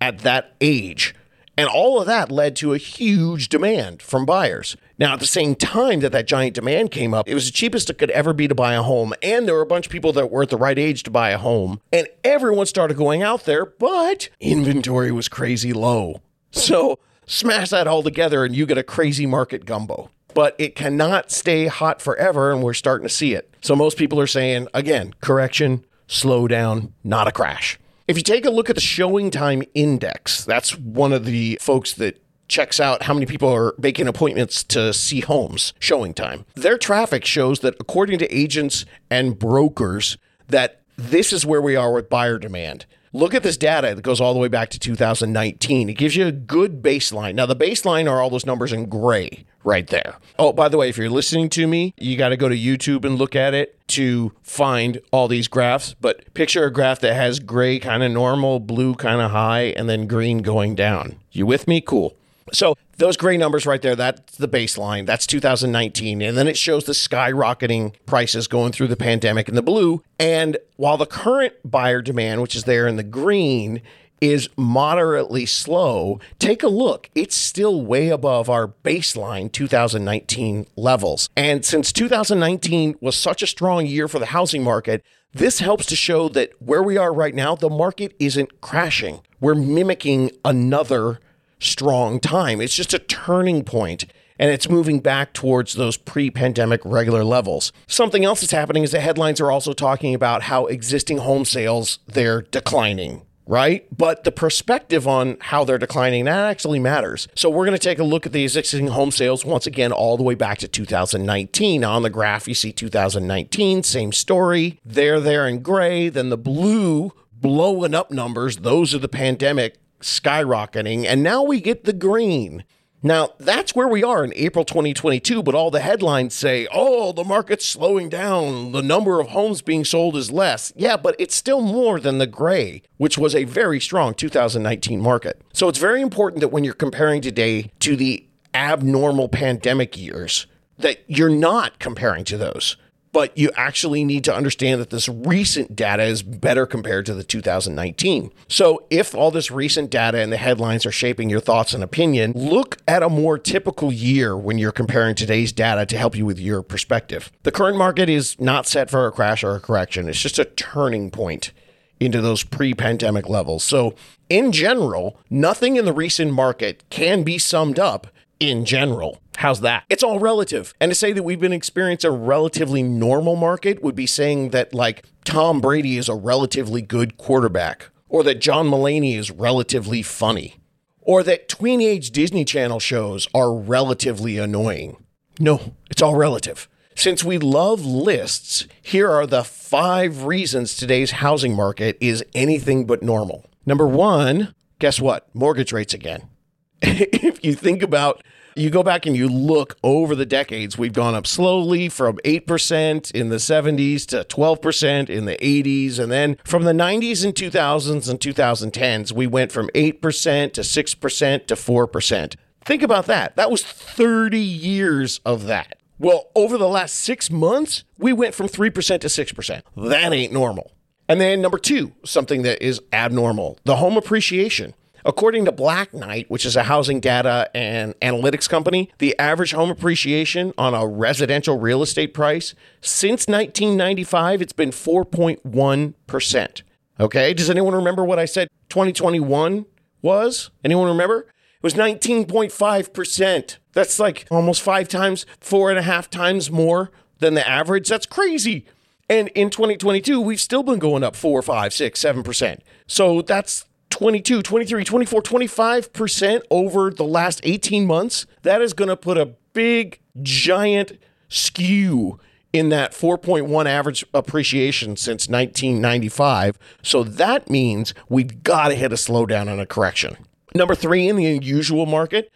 at 0.00 0.20
that 0.20 0.54
age. 0.60 1.14
And 1.56 1.68
all 1.68 2.00
of 2.00 2.06
that 2.06 2.32
led 2.32 2.56
to 2.56 2.72
a 2.72 2.78
huge 2.78 3.48
demand 3.50 4.00
from 4.00 4.24
buyers. 4.24 4.76
Now, 4.98 5.12
at 5.12 5.20
the 5.20 5.26
same 5.26 5.54
time 5.54 6.00
that 6.00 6.12
that 6.12 6.26
giant 6.26 6.54
demand 6.54 6.90
came 6.90 7.12
up, 7.12 7.28
it 7.28 7.34
was 7.34 7.46
the 7.46 7.52
cheapest 7.52 7.90
it 7.90 7.98
could 7.98 8.10
ever 8.10 8.32
be 8.32 8.48
to 8.48 8.54
buy 8.54 8.72
a 8.74 8.82
home. 8.82 9.12
And 9.22 9.46
there 9.46 9.54
were 9.54 9.62
a 9.62 9.66
bunch 9.66 9.86
of 9.86 9.92
people 9.92 10.12
that 10.14 10.30
were 10.30 10.42
at 10.42 10.48
the 10.48 10.56
right 10.56 10.78
age 10.78 11.02
to 11.02 11.10
buy 11.10 11.30
a 11.30 11.38
home. 11.38 11.80
And 11.92 12.08
everyone 12.24 12.66
started 12.66 12.96
going 12.96 13.22
out 13.22 13.44
there, 13.44 13.66
but 13.66 14.30
inventory 14.40 15.12
was 15.12 15.28
crazy 15.28 15.74
low. 15.74 16.22
So 16.50 16.98
smash 17.26 17.68
that 17.70 17.86
all 17.86 18.02
together 18.02 18.44
and 18.44 18.56
you 18.56 18.64
get 18.64 18.78
a 18.78 18.82
crazy 18.82 19.26
market 19.26 19.66
gumbo 19.66 20.10
but 20.34 20.54
it 20.58 20.74
cannot 20.74 21.30
stay 21.30 21.66
hot 21.66 22.00
forever, 22.00 22.52
and 22.52 22.62
we're 22.62 22.74
starting 22.74 23.06
to 23.06 23.12
see 23.14 23.34
it. 23.34 23.51
So 23.62 23.76
most 23.76 23.96
people 23.96 24.20
are 24.20 24.26
saying, 24.26 24.66
again, 24.74 25.14
correction, 25.20 25.84
slow 26.08 26.48
down, 26.48 26.92
not 27.04 27.28
a 27.28 27.32
crash. 27.32 27.78
If 28.08 28.16
you 28.16 28.22
take 28.24 28.44
a 28.44 28.50
look 28.50 28.68
at 28.68 28.74
the 28.74 28.82
ShowingTime 28.82 29.68
index, 29.72 30.44
that's 30.44 30.76
one 30.76 31.12
of 31.12 31.24
the 31.24 31.58
folks 31.60 31.92
that 31.94 32.20
checks 32.48 32.80
out 32.80 33.04
how 33.04 33.14
many 33.14 33.24
people 33.24 33.48
are 33.48 33.74
making 33.78 34.08
appointments 34.08 34.64
to 34.64 34.92
see 34.92 35.20
homes 35.20 35.72
ShowingTime. 35.80 36.44
Their 36.54 36.76
traffic 36.76 37.24
shows 37.24 37.60
that 37.60 37.76
according 37.78 38.18
to 38.18 38.36
agents 38.36 38.84
and 39.08 39.38
brokers 39.38 40.18
that 40.48 40.82
this 40.96 41.32
is 41.32 41.46
where 41.46 41.62
we 41.62 41.76
are 41.76 41.92
with 41.92 42.10
buyer 42.10 42.38
demand. 42.38 42.84
Look 43.14 43.34
at 43.34 43.42
this 43.42 43.58
data 43.58 43.94
that 43.94 44.00
goes 44.00 44.22
all 44.22 44.32
the 44.32 44.40
way 44.40 44.48
back 44.48 44.70
to 44.70 44.78
2019. 44.78 45.90
It 45.90 45.94
gives 45.94 46.16
you 46.16 46.26
a 46.26 46.32
good 46.32 46.82
baseline. 46.82 47.34
Now, 47.34 47.44
the 47.44 47.54
baseline 47.54 48.10
are 48.10 48.22
all 48.22 48.30
those 48.30 48.46
numbers 48.46 48.72
in 48.72 48.86
gray 48.86 49.44
right 49.64 49.86
there. 49.86 50.16
Oh, 50.38 50.54
by 50.54 50.70
the 50.70 50.78
way, 50.78 50.88
if 50.88 50.96
you're 50.96 51.10
listening 51.10 51.50
to 51.50 51.66
me, 51.66 51.92
you 51.98 52.16
got 52.16 52.30
to 52.30 52.38
go 52.38 52.48
to 52.48 52.56
YouTube 52.56 53.04
and 53.04 53.16
look 53.16 53.36
at 53.36 53.52
it 53.52 53.78
to 53.88 54.32
find 54.42 54.98
all 55.10 55.28
these 55.28 55.46
graphs. 55.46 55.94
But 56.00 56.32
picture 56.32 56.64
a 56.64 56.72
graph 56.72 57.00
that 57.00 57.12
has 57.12 57.38
gray 57.38 57.78
kind 57.78 58.02
of 58.02 58.10
normal, 58.10 58.60
blue 58.60 58.94
kind 58.94 59.20
of 59.20 59.30
high, 59.30 59.74
and 59.76 59.90
then 59.90 60.06
green 60.06 60.38
going 60.38 60.74
down. 60.74 61.16
You 61.32 61.44
with 61.44 61.68
me? 61.68 61.82
Cool. 61.82 62.16
So 62.52 62.76
those 62.98 63.16
gray 63.16 63.36
numbers 63.36 63.66
right 63.66 63.80
there, 63.80 63.96
that's 63.96 64.36
the 64.36 64.48
baseline. 64.48 65.06
That's 65.06 65.26
2019. 65.26 66.22
And 66.22 66.36
then 66.36 66.46
it 66.46 66.58
shows 66.58 66.84
the 66.84 66.92
skyrocketing 66.92 67.94
prices 68.06 68.46
going 68.46 68.72
through 68.72 68.88
the 68.88 68.96
pandemic 68.96 69.48
in 69.48 69.54
the 69.54 69.62
blue. 69.62 70.02
And 70.18 70.58
while 70.76 70.96
the 70.96 71.06
current 71.06 71.54
buyer 71.64 72.02
demand, 72.02 72.42
which 72.42 72.54
is 72.54 72.64
there 72.64 72.86
in 72.86 72.96
the 72.96 73.02
green, 73.02 73.82
is 74.20 74.48
moderately 74.56 75.44
slow, 75.44 76.20
take 76.38 76.62
a 76.62 76.68
look. 76.68 77.10
It's 77.14 77.34
still 77.34 77.82
way 77.82 78.08
above 78.08 78.48
our 78.48 78.68
baseline 78.68 79.50
2019 79.50 80.66
levels. 80.76 81.28
And 81.36 81.64
since 81.64 81.92
2019 81.92 82.98
was 83.00 83.16
such 83.16 83.42
a 83.42 83.48
strong 83.48 83.84
year 83.84 84.06
for 84.06 84.20
the 84.20 84.26
housing 84.26 84.62
market, 84.62 85.02
this 85.32 85.58
helps 85.58 85.86
to 85.86 85.96
show 85.96 86.28
that 86.28 86.52
where 86.62 86.82
we 86.82 86.96
are 86.96 87.12
right 87.12 87.34
now, 87.34 87.56
the 87.56 87.68
market 87.68 88.14
isn't 88.20 88.60
crashing. 88.60 89.22
We're 89.40 89.56
mimicking 89.56 90.30
another 90.44 91.18
strong 91.62 92.20
time. 92.20 92.60
It's 92.60 92.74
just 92.74 92.94
a 92.94 92.98
turning 92.98 93.64
point 93.64 94.06
and 94.38 94.50
it's 94.50 94.68
moving 94.68 94.98
back 94.98 95.32
towards 95.32 95.74
those 95.74 95.96
pre 95.96 96.30
pandemic 96.30 96.80
regular 96.84 97.24
levels. 97.24 97.72
Something 97.86 98.24
else 98.24 98.40
that's 98.40 98.52
happening 98.52 98.82
is 98.82 98.90
the 98.90 99.00
headlines 99.00 99.40
are 99.40 99.52
also 99.52 99.72
talking 99.72 100.14
about 100.14 100.42
how 100.42 100.66
existing 100.66 101.18
home 101.18 101.44
sales 101.44 102.00
they're 102.06 102.42
declining. 102.42 103.22
Right? 103.44 103.86
But 103.96 104.22
the 104.22 104.30
perspective 104.30 105.08
on 105.08 105.36
how 105.40 105.64
they're 105.64 105.76
declining, 105.76 106.24
that 106.26 106.48
actually 106.48 106.78
matters. 106.78 107.26
So, 107.34 107.50
we're 107.50 107.66
going 107.66 107.76
to 107.76 107.84
take 107.84 107.98
a 107.98 108.04
look 108.04 108.24
at 108.24 108.32
the 108.32 108.44
existing 108.44 108.86
home 108.86 109.10
sales 109.10 109.44
once 109.44 109.66
again, 109.66 109.90
all 109.90 110.16
the 110.16 110.22
way 110.22 110.36
back 110.36 110.58
to 110.58 110.68
2019. 110.68 111.80
Now 111.80 111.94
On 111.94 112.02
the 112.02 112.08
graph, 112.08 112.46
you 112.46 112.54
see 112.54 112.72
2019, 112.72 113.82
same 113.82 114.12
story. 114.12 114.80
They're 114.84 115.18
there 115.18 115.48
in 115.48 115.60
gray. 115.60 116.08
Then 116.08 116.30
the 116.30 116.38
blue 116.38 117.12
blowing 117.32 117.94
up 117.94 118.12
numbers, 118.12 118.58
those 118.58 118.94
are 118.94 118.98
the 118.98 119.08
pandemic 119.08 119.76
skyrocketing. 120.02 121.06
And 121.06 121.22
now 121.22 121.42
we 121.42 121.60
get 121.60 121.84
the 121.84 121.92
green. 121.92 122.64
Now, 123.04 123.30
that's 123.38 123.74
where 123.74 123.88
we 123.88 124.04
are 124.04 124.22
in 124.22 124.32
April 124.36 124.64
2022, 124.64 125.42
but 125.42 125.56
all 125.56 125.72
the 125.72 125.80
headlines 125.80 126.34
say, 126.34 126.68
oh, 126.72 127.12
the 127.12 127.24
market's 127.24 127.66
slowing 127.66 128.08
down. 128.08 128.70
The 128.70 128.82
number 128.82 129.20
of 129.20 129.30
homes 129.30 129.60
being 129.60 129.84
sold 129.84 130.16
is 130.16 130.30
less. 130.30 130.72
Yeah, 130.76 130.96
but 130.96 131.16
it's 131.18 131.34
still 131.34 131.62
more 131.62 131.98
than 131.98 132.18
the 132.18 132.28
gray, 132.28 132.82
which 132.98 133.18
was 133.18 133.34
a 133.34 133.42
very 133.42 133.80
strong 133.80 134.14
2019 134.14 135.00
market. 135.00 135.42
So 135.52 135.68
it's 135.68 135.80
very 135.80 136.00
important 136.00 136.40
that 136.42 136.52
when 136.52 136.62
you're 136.62 136.74
comparing 136.74 137.22
today 137.22 137.72
to 137.80 137.96
the 137.96 138.24
abnormal 138.54 139.28
pandemic 139.28 139.98
years, 139.98 140.46
that 140.78 141.02
you're 141.08 141.28
not 141.28 141.80
comparing 141.80 142.24
to 142.24 142.36
those 142.36 142.76
but 143.12 143.36
you 143.36 143.50
actually 143.56 144.04
need 144.04 144.24
to 144.24 144.34
understand 144.34 144.80
that 144.80 144.90
this 144.90 145.08
recent 145.08 145.76
data 145.76 146.02
is 146.02 146.22
better 146.22 146.66
compared 146.66 147.06
to 147.06 147.14
the 147.14 147.22
2019. 147.22 148.32
So, 148.48 148.84
if 148.90 149.14
all 149.14 149.30
this 149.30 149.50
recent 149.50 149.90
data 149.90 150.18
and 150.18 150.32
the 150.32 150.38
headlines 150.38 150.86
are 150.86 150.92
shaping 150.92 151.30
your 151.30 151.40
thoughts 151.40 151.74
and 151.74 151.84
opinion, 151.84 152.32
look 152.34 152.78
at 152.88 153.02
a 153.02 153.08
more 153.08 153.38
typical 153.38 153.92
year 153.92 154.36
when 154.36 154.58
you're 154.58 154.72
comparing 154.72 155.14
today's 155.14 155.52
data 155.52 155.86
to 155.86 155.96
help 155.96 156.16
you 156.16 156.26
with 156.26 156.38
your 156.38 156.62
perspective. 156.62 157.30
The 157.42 157.52
current 157.52 157.78
market 157.78 158.08
is 158.08 158.38
not 158.40 158.66
set 158.66 158.90
for 158.90 159.06
a 159.06 159.12
crash 159.12 159.44
or 159.44 159.54
a 159.54 159.60
correction, 159.60 160.08
it's 160.08 160.20
just 160.20 160.38
a 160.38 160.44
turning 160.44 161.10
point 161.10 161.52
into 162.00 162.20
those 162.20 162.42
pre 162.42 162.74
pandemic 162.74 163.28
levels. 163.28 163.62
So, 163.62 163.94
in 164.28 164.52
general, 164.52 165.18
nothing 165.30 165.76
in 165.76 165.84
the 165.84 165.92
recent 165.92 166.32
market 166.32 166.82
can 166.90 167.22
be 167.22 167.38
summed 167.38 167.78
up 167.78 168.08
in 168.40 168.64
general. 168.64 169.21
How's 169.38 169.60
that? 169.60 169.84
It's 169.88 170.02
all 170.02 170.18
relative. 170.18 170.74
And 170.80 170.90
to 170.90 170.94
say 170.94 171.12
that 171.12 171.22
we've 171.22 171.40
been 171.40 171.52
experiencing 171.52 172.10
a 172.10 172.14
relatively 172.14 172.82
normal 172.82 173.36
market 173.36 173.82
would 173.82 173.94
be 173.94 174.06
saying 174.06 174.50
that, 174.50 174.74
like, 174.74 175.04
Tom 175.24 175.60
Brady 175.60 175.98
is 175.98 176.08
a 176.08 176.14
relatively 176.14 176.82
good 176.82 177.16
quarterback, 177.16 177.88
or 178.08 178.22
that 178.24 178.40
John 178.40 178.68
Mulaney 178.68 179.16
is 179.16 179.30
relatively 179.30 180.02
funny, 180.02 180.56
or 181.00 181.22
that 181.22 181.48
tween 181.48 181.80
age 181.80 182.10
Disney 182.10 182.44
Channel 182.44 182.78
shows 182.78 183.26
are 183.34 183.54
relatively 183.54 184.38
annoying. 184.38 184.96
No, 185.40 185.74
it's 185.90 186.02
all 186.02 186.14
relative. 186.14 186.68
Since 186.94 187.24
we 187.24 187.38
love 187.38 187.84
lists, 187.84 188.66
here 188.82 189.10
are 189.10 189.26
the 189.26 189.44
five 189.44 190.24
reasons 190.24 190.76
today's 190.76 191.12
housing 191.12 191.56
market 191.56 191.96
is 192.00 192.22
anything 192.34 192.84
but 192.84 193.02
normal. 193.02 193.46
Number 193.64 193.86
one, 193.86 194.54
guess 194.78 195.00
what? 195.00 195.34
Mortgage 195.34 195.72
rates 195.72 195.94
again. 195.94 196.28
if 196.82 197.42
you 197.44 197.54
think 197.54 197.82
about 197.82 198.22
you 198.56 198.70
go 198.70 198.82
back 198.82 199.06
and 199.06 199.16
you 199.16 199.28
look 199.28 199.76
over 199.82 200.14
the 200.14 200.26
decades, 200.26 200.76
we've 200.78 200.92
gone 200.92 201.14
up 201.14 201.26
slowly 201.26 201.88
from 201.88 202.18
8% 202.18 203.10
in 203.12 203.28
the 203.28 203.36
70s 203.36 204.06
to 204.06 204.24
12% 204.24 205.08
in 205.08 205.24
the 205.24 205.36
80s. 205.36 205.98
And 205.98 206.10
then 206.10 206.36
from 206.44 206.64
the 206.64 206.72
90s 206.72 207.24
and 207.24 207.34
2000s 207.34 208.08
and 208.08 208.20
2010s, 208.20 209.12
we 209.12 209.26
went 209.26 209.52
from 209.52 209.68
8% 209.74 210.52
to 210.52 210.60
6% 210.60 211.46
to 211.46 211.54
4%. 211.54 212.34
Think 212.64 212.82
about 212.82 213.06
that. 213.06 213.36
That 213.36 213.50
was 213.50 213.64
30 213.64 214.38
years 214.38 215.20
of 215.24 215.46
that. 215.46 215.78
Well, 215.98 216.30
over 216.34 216.58
the 216.58 216.68
last 216.68 216.96
six 216.96 217.30
months, 217.30 217.84
we 217.98 218.12
went 218.12 218.34
from 218.34 218.48
3% 218.48 219.00
to 219.00 219.06
6%. 219.06 219.62
That 219.76 220.12
ain't 220.12 220.32
normal. 220.32 220.72
And 221.08 221.20
then 221.20 221.42
number 221.42 221.58
two, 221.58 221.92
something 222.04 222.42
that 222.42 222.64
is 222.64 222.80
abnormal 222.92 223.58
the 223.64 223.76
home 223.76 223.96
appreciation. 223.96 224.74
According 225.04 225.44
to 225.46 225.52
Black 225.52 225.92
Knight, 225.92 226.30
which 226.30 226.46
is 226.46 226.56
a 226.56 226.64
housing 226.64 227.00
data 227.00 227.50
and 227.54 227.98
analytics 228.00 228.48
company, 228.48 228.90
the 228.98 229.18
average 229.18 229.52
home 229.52 229.70
appreciation 229.70 230.52
on 230.56 230.74
a 230.74 230.86
residential 230.86 231.58
real 231.58 231.82
estate 231.82 232.14
price 232.14 232.54
since 232.80 233.26
1995, 233.26 234.42
it's 234.42 234.52
been 234.52 234.70
4.1%. 234.70 236.62
Okay, 237.00 237.34
does 237.34 237.50
anyone 237.50 237.74
remember 237.74 238.04
what 238.04 238.18
I 238.18 238.26
said 238.26 238.48
2021 238.68 239.66
was? 240.02 240.50
Anyone 240.64 240.88
remember? 240.88 241.20
It 241.20 241.62
was 241.62 241.74
19.5%. 241.74 243.56
That's 243.72 243.98
like 243.98 244.26
almost 244.30 244.62
five 244.62 244.88
times, 244.88 245.26
four 245.40 245.70
and 245.70 245.78
a 245.78 245.82
half 245.82 246.10
times 246.10 246.50
more 246.50 246.90
than 247.18 247.34
the 247.34 247.48
average. 247.48 247.88
That's 247.88 248.06
crazy. 248.06 248.66
And 249.08 249.28
in 249.28 249.50
2022, 249.50 250.20
we've 250.20 250.40
still 250.40 250.62
been 250.62 250.78
going 250.78 251.02
up 251.02 251.16
four, 251.16 251.42
five, 251.42 251.72
six, 251.72 252.00
seven 252.00 252.22
percent. 252.22 252.62
So 252.86 253.22
that's 253.22 253.66
22, 253.92 254.42
23, 254.42 254.84
24, 254.84 255.22
25% 255.22 256.40
over 256.50 256.90
the 256.90 257.04
last 257.04 257.40
18 257.44 257.86
months, 257.86 258.26
that 258.42 258.62
is 258.62 258.72
going 258.72 258.88
to 258.88 258.96
put 258.96 259.18
a 259.18 259.26
big, 259.52 260.00
giant 260.22 260.98
skew 261.28 262.18
in 262.54 262.70
that 262.70 262.92
4.1 262.92 263.66
average 263.66 264.04
appreciation 264.14 264.96
since 264.96 265.28
1995. 265.28 266.58
So 266.82 267.04
that 267.04 267.50
means 267.50 267.92
we've 268.08 268.42
got 268.42 268.68
to 268.68 268.74
hit 268.74 268.92
a 268.92 268.96
slowdown 268.96 269.48
and 269.48 269.60
a 269.60 269.66
correction. 269.66 270.16
Number 270.54 270.74
three 270.74 271.06
in 271.06 271.16
the 271.16 271.26
unusual 271.26 271.86
market, 271.86 272.30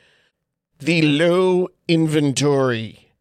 the 0.79 1.03
low 1.03 1.69
inventory. 1.89 3.15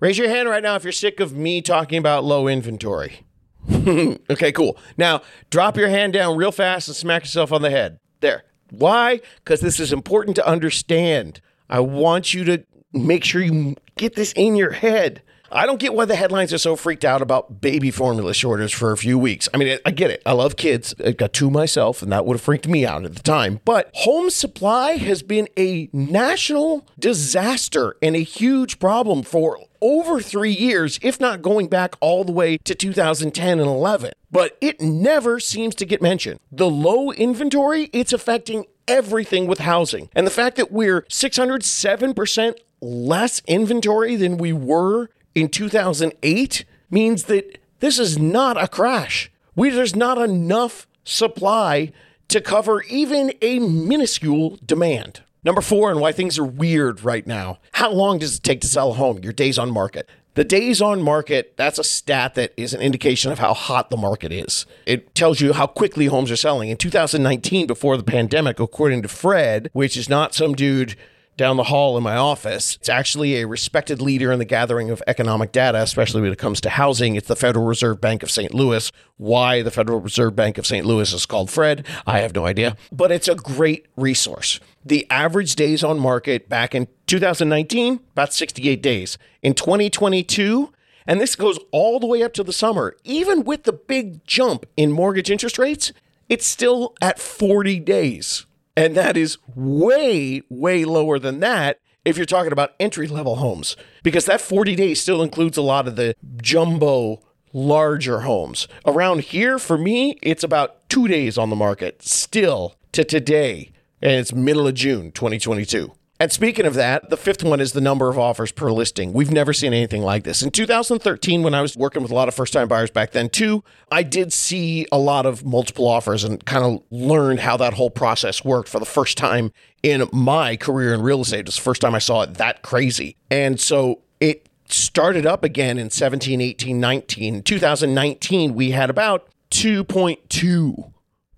Raise 0.00 0.16
your 0.16 0.28
hand 0.28 0.48
right 0.48 0.62
now 0.62 0.74
if 0.76 0.84
you're 0.84 0.92
sick 0.92 1.20
of 1.20 1.34
me 1.34 1.60
talking 1.60 1.98
about 1.98 2.24
low 2.24 2.48
inventory. 2.48 3.23
okay, 4.30 4.52
cool. 4.52 4.76
Now, 4.96 5.22
drop 5.50 5.76
your 5.76 5.88
hand 5.88 6.12
down 6.12 6.36
real 6.36 6.52
fast 6.52 6.88
and 6.88 6.96
smack 6.96 7.22
yourself 7.22 7.52
on 7.52 7.62
the 7.62 7.70
head. 7.70 7.98
There. 8.20 8.44
Why? 8.70 9.20
Because 9.36 9.60
this 9.60 9.80
is 9.80 9.92
important 9.92 10.36
to 10.36 10.46
understand. 10.46 11.40
I 11.68 11.80
want 11.80 12.34
you 12.34 12.44
to 12.44 12.64
make 12.92 13.24
sure 13.24 13.42
you 13.42 13.76
get 13.96 14.14
this 14.14 14.32
in 14.32 14.56
your 14.56 14.72
head. 14.72 15.22
I 15.56 15.66
don't 15.66 15.78
get 15.78 15.94
why 15.94 16.04
the 16.04 16.16
headlines 16.16 16.52
are 16.52 16.58
so 16.58 16.74
freaked 16.74 17.04
out 17.04 17.22
about 17.22 17.60
baby 17.60 17.92
formula 17.92 18.34
shortage 18.34 18.74
for 18.74 18.90
a 18.90 18.96
few 18.96 19.16
weeks. 19.16 19.48
I 19.54 19.56
mean, 19.56 19.78
I 19.86 19.92
get 19.92 20.10
it. 20.10 20.20
I 20.26 20.32
love 20.32 20.56
kids. 20.56 20.96
I 21.04 21.12
got 21.12 21.32
two 21.32 21.48
myself, 21.48 22.02
and 22.02 22.10
that 22.10 22.26
would 22.26 22.34
have 22.34 22.40
freaked 22.40 22.66
me 22.66 22.84
out 22.84 23.04
at 23.04 23.14
the 23.14 23.22
time. 23.22 23.60
But 23.64 23.88
home 23.94 24.30
supply 24.30 24.94
has 24.94 25.22
been 25.22 25.48
a 25.56 25.88
national 25.92 26.88
disaster 26.98 27.96
and 28.02 28.16
a 28.16 28.24
huge 28.24 28.80
problem 28.80 29.22
for 29.22 29.60
over 29.80 30.20
three 30.20 30.50
years, 30.50 30.98
if 31.02 31.20
not 31.20 31.40
going 31.40 31.68
back 31.68 31.94
all 32.00 32.24
the 32.24 32.32
way 32.32 32.58
to 32.58 32.74
2010 32.74 33.60
and 33.60 33.68
11. 33.68 34.10
But 34.32 34.58
it 34.60 34.80
never 34.80 35.38
seems 35.38 35.76
to 35.76 35.86
get 35.86 36.02
mentioned. 36.02 36.40
The 36.50 36.68
low 36.68 37.12
inventory, 37.12 37.90
it's 37.92 38.12
affecting 38.12 38.64
everything 38.88 39.46
with 39.46 39.60
housing. 39.60 40.08
And 40.16 40.26
the 40.26 40.32
fact 40.32 40.56
that 40.56 40.72
we're 40.72 41.02
607% 41.02 42.54
less 42.80 43.40
inventory 43.46 44.16
than 44.16 44.36
we 44.36 44.52
were 44.52 45.10
in 45.34 45.48
2008 45.48 46.64
means 46.90 47.24
that 47.24 47.58
this 47.80 47.98
is 47.98 48.18
not 48.18 48.62
a 48.62 48.68
crash. 48.68 49.30
We, 49.56 49.70
there's 49.70 49.96
not 49.96 50.18
enough 50.18 50.86
supply 51.04 51.92
to 52.28 52.40
cover 52.40 52.82
even 52.84 53.32
a 53.42 53.58
minuscule 53.58 54.58
demand. 54.64 55.22
Number 55.44 55.60
four, 55.60 55.90
and 55.90 56.00
why 56.00 56.12
things 56.12 56.38
are 56.38 56.44
weird 56.44 57.02
right 57.04 57.26
now. 57.26 57.58
How 57.72 57.92
long 57.92 58.18
does 58.18 58.36
it 58.36 58.42
take 58.42 58.62
to 58.62 58.66
sell 58.66 58.92
a 58.92 58.94
home? 58.94 59.18
Your 59.18 59.32
days 59.32 59.58
on 59.58 59.70
market. 59.70 60.08
The 60.34 60.44
days 60.44 60.82
on 60.82 61.02
market, 61.02 61.56
that's 61.56 61.78
a 61.78 61.84
stat 61.84 62.34
that 62.34 62.52
is 62.56 62.74
an 62.74 62.80
indication 62.80 63.30
of 63.30 63.38
how 63.38 63.54
hot 63.54 63.90
the 63.90 63.96
market 63.96 64.32
is. 64.32 64.66
It 64.84 65.14
tells 65.14 65.40
you 65.40 65.52
how 65.52 65.66
quickly 65.68 66.06
homes 66.06 66.30
are 66.30 66.36
selling. 66.36 66.70
In 66.70 66.76
2019, 66.76 67.68
before 67.68 67.96
the 67.96 68.02
pandemic, 68.02 68.58
according 68.58 69.02
to 69.02 69.08
Fred, 69.08 69.70
which 69.74 69.96
is 69.96 70.08
not 70.08 70.34
some 70.34 70.54
dude 70.54 70.96
down 71.36 71.56
the 71.56 71.64
hall 71.64 71.96
in 71.96 72.02
my 72.02 72.16
office. 72.16 72.76
It's 72.76 72.88
actually 72.88 73.36
a 73.36 73.46
respected 73.46 74.00
leader 74.00 74.32
in 74.32 74.38
the 74.38 74.44
gathering 74.44 74.90
of 74.90 75.02
economic 75.06 75.52
data, 75.52 75.80
especially 75.82 76.22
when 76.22 76.32
it 76.32 76.38
comes 76.38 76.60
to 76.62 76.70
housing. 76.70 77.16
It's 77.16 77.28
the 77.28 77.36
Federal 77.36 77.64
Reserve 77.64 78.00
Bank 78.00 78.22
of 78.22 78.30
St. 78.30 78.54
Louis. 78.54 78.90
Why 79.16 79.62
the 79.62 79.70
Federal 79.70 80.00
Reserve 80.00 80.36
Bank 80.36 80.58
of 80.58 80.66
St. 80.66 80.86
Louis 80.86 81.12
is 81.12 81.26
called 81.26 81.50
Fred, 81.50 81.86
I 82.06 82.20
have 82.20 82.34
no 82.34 82.46
idea, 82.46 82.76
but 82.92 83.12
it's 83.12 83.28
a 83.28 83.34
great 83.34 83.86
resource. 83.96 84.60
The 84.84 85.06
average 85.10 85.56
days 85.56 85.82
on 85.82 85.98
market 85.98 86.48
back 86.48 86.74
in 86.74 86.88
2019, 87.06 88.00
about 88.12 88.32
68 88.32 88.82
days. 88.82 89.18
In 89.42 89.54
2022, 89.54 90.72
and 91.06 91.20
this 91.20 91.36
goes 91.36 91.58
all 91.70 92.00
the 92.00 92.06
way 92.06 92.22
up 92.22 92.32
to 92.34 92.42
the 92.42 92.52
summer, 92.52 92.96
even 93.04 93.44
with 93.44 93.64
the 93.64 93.72
big 93.72 94.24
jump 94.26 94.66
in 94.76 94.92
mortgage 94.92 95.30
interest 95.30 95.58
rates, 95.58 95.92
it's 96.28 96.46
still 96.46 96.94
at 97.02 97.18
40 97.18 97.80
days. 97.80 98.46
And 98.76 98.94
that 98.96 99.16
is 99.16 99.38
way, 99.54 100.42
way 100.48 100.84
lower 100.84 101.18
than 101.18 101.40
that 101.40 101.78
if 102.04 102.16
you're 102.16 102.26
talking 102.26 102.52
about 102.52 102.74
entry 102.78 103.06
level 103.06 103.36
homes, 103.36 103.76
because 104.02 104.26
that 104.26 104.40
40 104.40 104.74
days 104.74 105.00
still 105.00 105.22
includes 105.22 105.56
a 105.56 105.62
lot 105.62 105.88
of 105.88 105.96
the 105.96 106.14
jumbo, 106.42 107.22
larger 107.52 108.20
homes. 108.20 108.68
Around 108.84 109.22
here, 109.22 109.58
for 109.58 109.78
me, 109.78 110.18
it's 110.22 110.44
about 110.44 110.88
two 110.88 111.08
days 111.08 111.38
on 111.38 111.50
the 111.50 111.56
market 111.56 112.02
still 112.02 112.74
to 112.92 113.04
today. 113.04 113.70
And 114.02 114.12
it's 114.12 114.34
middle 114.34 114.66
of 114.66 114.74
June 114.74 115.12
2022. 115.12 115.92
And 116.20 116.30
speaking 116.30 116.64
of 116.64 116.74
that, 116.74 117.10
the 117.10 117.16
fifth 117.16 117.42
one 117.42 117.60
is 117.60 117.72
the 117.72 117.80
number 117.80 118.08
of 118.08 118.18
offers 118.18 118.52
per 118.52 118.70
listing. 118.70 119.12
We've 119.12 119.32
never 119.32 119.52
seen 119.52 119.72
anything 119.72 120.02
like 120.02 120.22
this. 120.22 120.42
In 120.42 120.52
2013, 120.52 121.42
when 121.42 121.54
I 121.54 121.60
was 121.60 121.76
working 121.76 122.02
with 122.02 122.12
a 122.12 122.14
lot 122.14 122.28
of 122.28 122.34
first 122.34 122.52
time 122.52 122.68
buyers 122.68 122.90
back 122.90 123.10
then 123.10 123.28
too, 123.28 123.64
I 123.90 124.04
did 124.04 124.32
see 124.32 124.86
a 124.92 124.98
lot 124.98 125.26
of 125.26 125.44
multiple 125.44 125.88
offers 125.88 126.22
and 126.22 126.44
kind 126.44 126.64
of 126.64 126.82
learned 126.90 127.40
how 127.40 127.56
that 127.56 127.74
whole 127.74 127.90
process 127.90 128.44
worked 128.44 128.68
for 128.68 128.78
the 128.78 128.86
first 128.86 129.18
time 129.18 129.50
in 129.82 130.08
my 130.12 130.56
career 130.56 130.94
in 130.94 131.02
real 131.02 131.22
estate. 131.22 131.40
It 131.40 131.46
was 131.46 131.56
the 131.56 131.62
first 131.62 131.80
time 131.80 131.96
I 131.96 131.98
saw 131.98 132.22
it 132.22 132.34
that 132.34 132.62
crazy. 132.62 133.16
And 133.28 133.58
so 133.60 134.02
it 134.20 134.48
started 134.68 135.26
up 135.26 135.42
again 135.42 135.78
in 135.78 135.90
17, 135.90 136.40
18, 136.40 136.78
19. 136.78 137.34
In 137.34 137.42
2019, 137.42 138.54
we 138.54 138.70
had 138.70 138.88
about 138.88 139.28
2.2 139.50 140.92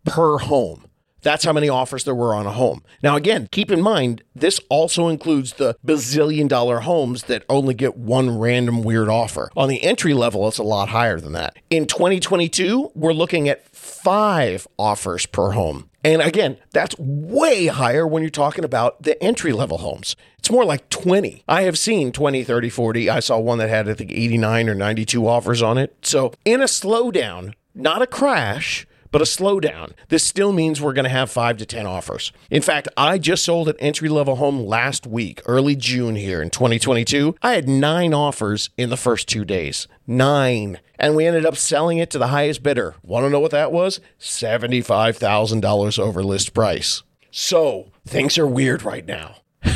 per 0.05 0.39
home. 0.39 0.86
That's 1.27 1.45
how 1.45 1.53
many 1.53 1.69
offers 1.69 2.05
there 2.05 2.15
were 2.15 2.37
on 2.37 2.47
a 2.47 2.53
home. 2.53 2.85
Now, 3.03 3.17
again, 3.17 3.49
keep 3.51 3.73
in 3.73 3.83
mind, 3.83 4.23
this 4.37 4.61
also 4.69 5.09
includes 5.09 5.55
the 5.55 5.77
bazillion 5.85 6.47
dollar 6.47 6.79
homes 6.79 7.25
that 7.25 7.43
only 7.49 7.75
get 7.75 7.97
one 7.97 8.39
random 8.39 8.85
weird 8.85 9.09
offer. 9.09 9.51
On 9.57 9.69
the 9.69 9.83
entry 9.83 10.15
level, 10.15 10.47
it's 10.47 10.59
a 10.59 10.63
lot 10.63 10.91
higher 10.91 11.19
than 11.19 11.33
that. 11.33 11.57
In 11.69 11.87
2022, 11.87 12.93
we're 12.95 13.13
looking 13.13 13.49
at 13.49 13.69
five 13.75 14.69
offers 14.79 15.27
per 15.27 15.51
home. 15.51 15.91
And 16.05 16.23
again, 16.23 16.59
that's 16.71 16.95
way 16.97 17.67
higher 17.67 18.07
when 18.07 18.23
you're 18.23 18.31
talking 18.31 18.65
about 18.65 19.03
the 19.03 19.21
entry 19.21 19.51
level 19.51 19.79
homes. 19.79 20.15
It's 20.39 20.49
more 20.49 20.65
like 20.65 20.89
20. 20.91 21.43
I 21.49 21.63
have 21.63 21.77
seen 21.77 22.13
20, 22.13 22.45
30, 22.45 22.71
40. 22.71 23.11
I 23.11 23.19
saw 23.19 23.41
one 23.41 23.59
that 23.59 23.69
had, 23.69 23.89
I 23.89 23.95
think, 23.95 24.13
89 24.13 24.69
or 24.69 24.77
92 24.77 25.27
offers 25.27 25.61
on 25.61 25.77
it. 25.77 25.97
So, 26.03 26.33
in 26.45 26.61
a 26.61 26.67
slowdown, 26.67 27.55
not 27.75 28.01
a 28.01 28.07
crash, 28.07 28.87
but 29.11 29.21
a 29.21 29.25
slowdown. 29.25 29.93
This 30.09 30.25
still 30.25 30.53
means 30.53 30.81
we're 30.81 30.93
going 30.93 31.05
to 31.05 31.11
have 31.11 31.31
five 31.31 31.57
to 31.59 31.67
10 31.67 31.87
offers. 31.87 32.33
In 32.51 32.63
fact, 32.63 32.89
I 32.97 33.19
just 33.19 33.45
sold 33.45 33.69
an 33.69 33.77
entry 33.79 34.09
level 34.09 34.37
home 34.37 34.61
last 34.61 35.07
week, 35.07 35.41
early 35.47 35.77
June 35.77 36.17
here 36.17 36.43
in 36.43 36.51
2022. 36.51 37.37
I 37.43 37.53
had 37.53 37.69
nine 37.69 38.15
offers 38.15 38.71
in 38.77 38.91
the 38.91 38.97
first 38.97 39.29
two 39.29 39.45
days. 39.45 39.89
Nine. 40.07 40.81
And 40.99 41.15
we 41.15 41.27
ended 41.27 41.45
up 41.45 41.57
selling 41.57 41.99
it 41.99 42.11
to 42.11 42.19
the 42.19 42.29
highest 42.29 42.63
bidder. 42.63 42.95
Want 43.03 43.25
to 43.25 43.31
know 43.31 43.41
what 43.41 43.51
that 43.51 43.73
was? 43.73 44.01
$75,000 44.21 45.99
over 45.99 46.23
list 46.23 46.55
price. 46.55 47.03
So 47.31 47.93
things 48.07 48.39
are 48.39 48.47
weird 48.47 48.83
right 48.83 49.05
now. 49.05 49.37
and 49.63 49.75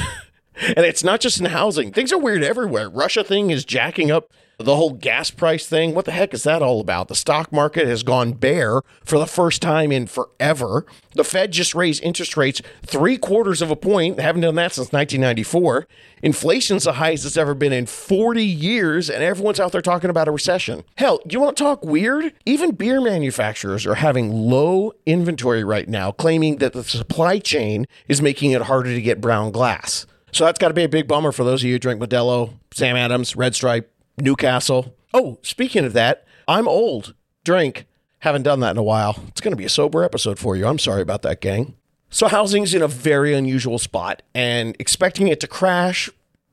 it's 0.79 1.05
not 1.05 1.21
just 1.21 1.39
in 1.41 1.47
housing, 1.47 1.93
things 1.93 2.13
are 2.13 2.19
weird 2.19 2.43
everywhere. 2.43 2.89
Russia 2.89 3.25
thing 3.25 3.51
is 3.51 3.65
jacking 3.65 4.11
up 4.11 4.31
the 4.65 4.77
whole 4.77 4.93
gas 4.93 5.31
price 5.31 5.67
thing, 5.67 5.95
what 5.95 6.05
the 6.05 6.13
heck 6.13 6.35
is 6.35 6.43
that 6.43 6.63
all 6.63 6.81
about? 6.81 7.09
The 7.09 7.15
stock 7.15 7.53
market 7.53 7.87
has 7.87 8.03
gone 8.03 8.33
bear 8.33 8.83
for 9.05 9.19
the 9.19 9.27
first 9.27 9.63
time 9.63 9.91
in 9.91 10.07
forever. 10.07 10.85
The 11.15 11.25
Fed 11.25 11.53
just 11.53 11.75
raised 11.75 12.03
interest 12.03 12.37
rates 12.37 12.61
three 12.85 13.17
quarters 13.17 13.63
of 13.63 13.71
a 13.71 13.77
point. 13.77 14.17
They 14.17 14.23
haven't 14.23 14.43
done 14.43 14.55
that 14.57 14.73
since 14.73 14.93
1994. 14.93 15.87
Inflation's 16.23 16.85
the 16.85 16.95
highest 16.95 17.25
it's 17.25 17.37
ever 17.37 17.55
been 17.55 17.73
in 17.73 17.87
40 17.87 18.45
years, 18.45 19.09
and 19.09 19.23
everyone's 19.23 19.61
out 19.61 19.73
there 19.73 19.81
talking 19.81 20.11
about 20.11 20.29
a 20.29 20.33
recession. 20.33 20.85
Hell, 20.97 21.21
you 21.29 21.41
want 21.41 21.57
to 21.57 21.63
talk 21.63 21.85
weird? 21.85 22.33
Even 22.45 22.73
beer 22.73 23.01
manufacturers 23.01 23.87
are 23.87 23.97
having 23.97 24.31
low 24.31 24.93
inventory 25.07 25.65
right 25.65 25.89
now, 25.89 26.13
claiming 26.13 26.57
that 26.57 26.75
the 26.75 26.85
supply 26.85 27.39
chain 27.39 27.87
is 28.09 28.21
making 28.21 28.51
it 28.51 28.63
harder 28.63 28.93
to 28.93 29.01
get 29.01 29.21
brown 29.21 29.51
glass. 29.51 30.07
So 30.33 30.45
that's 30.45 30.59
got 30.59 30.69
to 30.69 30.75
be 30.75 30.85
a 30.85 30.89
big 30.89 31.09
bummer 31.09 31.33
for 31.33 31.45
those 31.45 31.63
of 31.63 31.67
you 31.67 31.75
who 31.75 31.79
drink 31.79 32.01
Modelo, 32.01 32.55
Sam 32.73 32.97
Adams, 32.97 33.35
Red 33.35 33.55
Stripe, 33.55 33.93
Newcastle. 34.23 34.97
Oh, 35.13 35.39
speaking 35.43 35.85
of 35.85 35.93
that, 35.95 36.25
I'm 36.47 36.69
old. 36.69 37.15
Drink. 37.45 37.87
Haven't 38.21 38.43
done 38.43 38.61
that 38.61 38.73
in 38.73 38.79
a 38.79 38.83
while. 38.83 39.23
It's 39.29 39.41
going 39.41 39.53
to 39.53 39.57
be 39.57 39.65
a 39.65 39.71
sober 39.71 40.05
episode 40.05 40.39
for 40.39 40.57
you. 40.57 40.67
I'm 40.67 40.79
sorry 40.79 41.03
about 41.03 41.23
that, 41.23 41.41
gang. 41.41 41.75
So, 42.11 42.29
housing's 42.29 42.75
in 42.75 42.83
a 42.83 42.89
very 42.89 43.35
unusual 43.35 43.79
spot, 43.79 44.23
and 44.35 44.77
expecting 44.79 45.29
it 45.29 45.39
to 45.41 45.47
crash, 45.47 46.11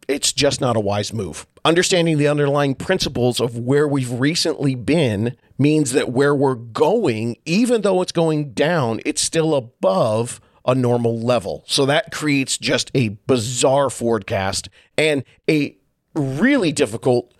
it's 0.08 0.32
just 0.32 0.62
not 0.62 0.77
a 0.77 0.80
wise 0.80 1.12
move. 1.12 1.47
Understanding 1.65 2.17
the 2.17 2.27
underlying 2.27 2.75
principles 2.75 3.41
of 3.41 3.58
where 3.58 3.88
we've 3.88 4.12
recently 4.12 4.75
been 4.75 5.36
means 5.58 5.91
that 5.93 6.10
where 6.12 6.36
we're 6.36 6.56
going, 6.56 7.38
even 7.45 7.82
though 7.82 8.01
it's 8.01 8.12
going 8.12 8.53
down, 8.53 9.01
it's 9.03 9.21
still 9.21 9.56
above 9.56 10.39
a 10.65 10.75
normal 10.75 11.19
level. 11.19 11.63
So 11.67 11.86
that 11.88 12.12
creates 12.12 12.58
just 12.58 12.91
a 12.93 13.10
bizarre 13.10 13.89
forecast 13.89 14.69
and 14.97 15.23
a 15.49 15.75
really 16.13 16.71
difficult 16.71 17.34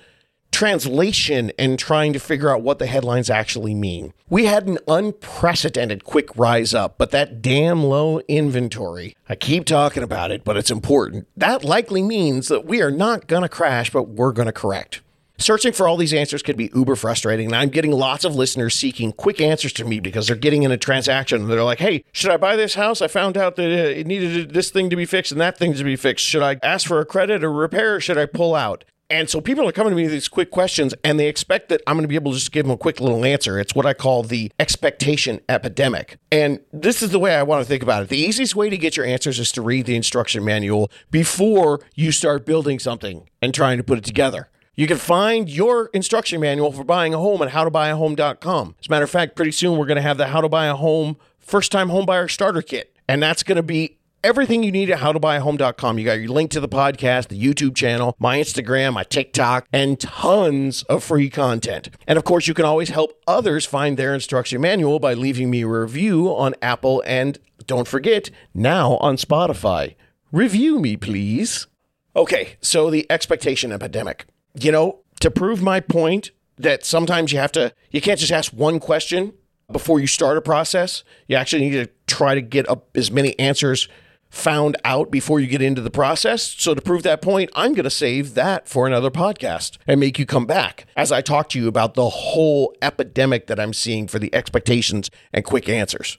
translation 0.52 1.52
and 1.60 1.78
trying 1.78 2.14
to 2.14 2.20
figure 2.20 2.50
out 2.50 2.62
what 2.62 2.80
the 2.80 2.88
headlines 2.88 3.30
actually 3.30 3.76
mean. 3.76 4.14
We 4.30 4.46
had 4.46 4.68
an 4.68 4.80
unprecedented 4.88 6.04
quick 6.04 6.36
rise 6.36 6.74
up, 6.74 6.98
but 6.98 7.12
that 7.12 7.42
damn 7.42 7.84
low 7.84 8.20
inventory, 8.28 9.16
I 9.30 9.36
keep 9.36 9.66
talking 9.66 10.04
about 10.04 10.32
it, 10.32 10.44
but 10.44 10.58
it's 10.58 10.72
important. 10.72 11.28
That 11.38 11.64
likely 11.64 12.02
means 12.02 12.48
that 12.48 12.66
we 12.66 12.82
are 12.82 12.92
not 12.92 13.28
going 13.28 13.44
to 13.44 13.50
crash, 13.50 13.92
but 13.92 14.10
we're 14.10 14.32
going 14.32 14.48
to 14.48 14.52
correct. 14.52 15.02
Searching 15.40 15.72
for 15.72 15.88
all 15.88 15.98
these 15.98 16.16
answers 16.16 16.42
can 16.42 16.56
be 16.56 16.72
uber 16.74 16.96
frustrating, 16.96 17.46
and 17.46 17.56
I'm 17.56 17.70
getting 17.70 17.92
lots 17.92 18.26
of 18.26 18.36
listeners 18.36 18.74
seeking 18.74 19.12
quick 19.12 19.40
answers 19.40 19.72
to 19.74 19.86
me 19.86 20.00
because 20.00 20.26
they're 20.26 20.36
getting 20.36 20.64
in 20.64 20.72
a 20.72 20.78
transaction. 20.78 21.42
And 21.42 21.52
they're 21.52 21.64
like, 21.64 21.78
"Hey, 21.78 22.04
should 22.12 22.32
I 22.32 22.38
buy 22.38 22.56
this 22.56 22.74
house? 22.74 23.04
I 23.04 23.08
found 23.08 23.38
out 23.38 23.56
that 23.58 23.70
uh, 23.70 23.90
it 23.90 24.08
needed 24.08 24.56
this 24.56 24.72
thing 24.72 24.90
to 24.90 24.96
be 24.96 25.06
fixed 25.06 25.32
and 25.32 25.40
that 25.40 25.56
thing 25.56 25.76
to 25.76 25.84
be 25.84 25.96
fixed. 25.96 26.26
Should 26.26 26.42
I 26.42 26.58
ask 26.64 26.88
for 26.88 27.00
a 27.00 27.06
credit 27.06 27.44
or 27.44 27.52
repair? 27.54 27.98
Or 27.98 28.00
should 28.00 28.18
I 28.18 28.26
pull 28.26 28.56
out?" 28.56 28.84
And 29.10 29.30
so 29.30 29.40
people 29.40 29.68
are 29.68 29.72
coming 29.72 29.92
to 29.92 29.96
me 29.96 30.04
with 30.04 30.12
these 30.12 30.28
quick 30.28 30.52
questions 30.52 30.94
and 31.04 31.20
they 31.20 31.28
expect 31.28 31.70
that 31.70 31.82
I'm 31.88 31.96
going 31.96 32.04
to 32.04 32.10
be 32.10 32.16
able 32.16 32.34
to 32.34 32.38
just 32.38 32.52
give 32.52 32.66
them 32.66 32.74
a 32.74 32.78
quick 32.78 33.00
little 33.00 33.24
answer. 33.24 33.58
It's 33.58 33.74
what 33.74 33.86
I 33.86 33.94
call 33.94 34.24
the 34.24 34.52
expectation 34.60 35.40
epidemic. 35.48 36.18
And 36.30 36.60
this 36.74 37.02
is 37.02 37.12
the 37.12 37.20
way 37.20 37.36
I 37.36 37.44
want 37.44 37.62
to 37.62 37.68
think 37.68 37.84
about 37.84 38.04
it. 38.04 38.10
The 38.10 38.18
easiest 38.18 38.56
way 38.56 38.70
to 38.70 38.78
get 38.78 38.98
your 38.98 39.06
answers 39.06 39.40
is 39.40 39.52
to 39.54 39.62
read 39.62 39.86
the 39.86 39.96
instruction 39.96 40.44
manual 40.44 40.92
before 41.10 41.80
you 41.96 42.12
start 42.12 42.46
building 42.46 42.80
something 42.80 43.30
and 43.42 43.54
trying 43.54 43.78
to 43.78 43.84
put 43.84 43.98
it 43.98 44.04
together. 44.04 44.50
You 44.76 44.88
can 44.88 44.98
find 44.98 45.50
your 45.50 45.90
instruction 45.94 46.42
manual 46.42 46.72
for 46.72 46.84
buying 46.84 47.14
a 47.14 47.18
home 47.18 47.42
at 47.42 47.50
howtobuyahome.com. 47.50 48.76
As 48.80 48.88
a 48.88 48.92
matter 48.92 49.06
of 49.06 49.10
fact, 49.10 49.36
pretty 49.36 49.52
soon 49.52 49.78
we're 49.78 49.88
going 49.88 49.96
to 49.96 50.04
have 50.04 50.18
the 50.18 50.28
How 50.28 50.42
to 50.42 50.50
Buy 50.50 50.68
a 50.68 50.76
Home 50.76 51.18
First 51.40 51.72
Time 51.72 51.90
Homebuyer 51.90 52.30
Starter 52.30 52.62
Kit. 52.62 52.96
And 53.08 53.24
that's 53.24 53.42
going 53.42 53.56
to 53.56 53.64
be 53.64 53.97
everything 54.24 54.64
you 54.64 54.72
need 54.72 54.90
at 54.90 55.00
howtobuyahome.com. 55.00 56.00
You 56.00 56.06
got 56.06 56.20
your 56.20 56.30
link 56.30 56.52
to 56.52 56.60
the 56.60 56.70
podcast, 56.70 57.28
the 57.28 57.42
YouTube 57.42 57.76
channel, 57.76 58.16
my 58.20 58.40
Instagram, 58.40 58.94
my 58.94 59.04
TikTok, 59.04 59.68
and 59.72 60.00
tons 60.00 60.84
of 60.84 61.04
free 61.04 61.30
content. 61.30 61.90
And 62.08 62.18
of 62.18 62.24
course, 62.24 62.48
you 62.48 62.54
can 62.54 62.66
always 62.66 62.90
help 62.90 63.22
others 63.28 63.66
find 63.66 63.98
their 63.98 64.14
instruction 64.14 64.62
manual 64.62 65.00
by 65.00 65.14
leaving 65.14 65.50
me 65.50 65.62
a 65.62 65.68
review 65.68 66.28
on 66.36 66.56
Apple 66.62 67.04
and 67.06 67.40
don't 67.66 67.88
forget, 67.88 68.30
now 68.54 68.98
on 68.98 69.18
Spotify. 69.18 69.96
Review 70.32 70.80
me, 70.80 70.96
please. 70.98 71.68
Okay, 72.16 72.58
so 72.62 72.90
the 72.90 73.06
expectation 73.12 73.72
epidemic. 73.72 74.26
You 74.60 74.72
know, 74.72 75.00
to 75.20 75.30
prove 75.30 75.62
my 75.62 75.80
point 75.80 76.32
that 76.58 76.86
sometimes 76.86 77.32
you 77.32 77.40
have 77.40 77.52
to, 77.54 77.74
you 77.92 78.02
can't 78.02 78.20
just 78.20 78.32
ask 78.32 78.52
one 78.52 78.80
question 78.80 79.34
before 79.72 80.00
you 80.00 80.08
start 80.08 80.38
a 80.38 80.42
process. 80.42 81.04
You 81.28 81.36
actually 81.36 81.70
need 81.70 81.86
to 81.86 81.90
try 82.08 82.36
to 82.36 82.42
get 82.42 82.68
up 82.70 82.96
as 82.96 83.12
many 83.12 83.38
answers 83.38 83.88
found 84.30 84.78
out 84.84 85.12
before 85.12 85.40
you 85.40 85.48
get 85.48 85.62
into 85.62 85.82
the 85.82 85.90
process. 85.90 86.44
So, 86.44 86.74
to 86.74 86.82
prove 86.82 87.04
that 87.04 87.22
point, 87.22 87.50
I'm 87.56 87.74
going 87.74 87.84
to 87.84 87.90
save 87.90 88.34
that 88.36 88.68
for 88.68 88.88
another 88.88 89.12
podcast 89.12 89.78
and 89.88 90.00
make 90.00 90.20
you 90.20 90.26
come 90.26 90.46
back 90.46 90.86
as 90.96 91.12
I 91.12 91.22
talk 91.22 91.50
to 91.50 91.60
you 91.60 91.68
about 91.68 91.94
the 91.94 92.10
whole 92.10 92.76
epidemic 92.82 93.48
that 93.48 93.60
I'm 93.60 93.74
seeing 93.74 94.08
for 94.08 94.20
the 94.20 94.34
expectations 94.34 95.10
and 95.34 95.46
quick 95.46 95.70
answers. 95.70 96.18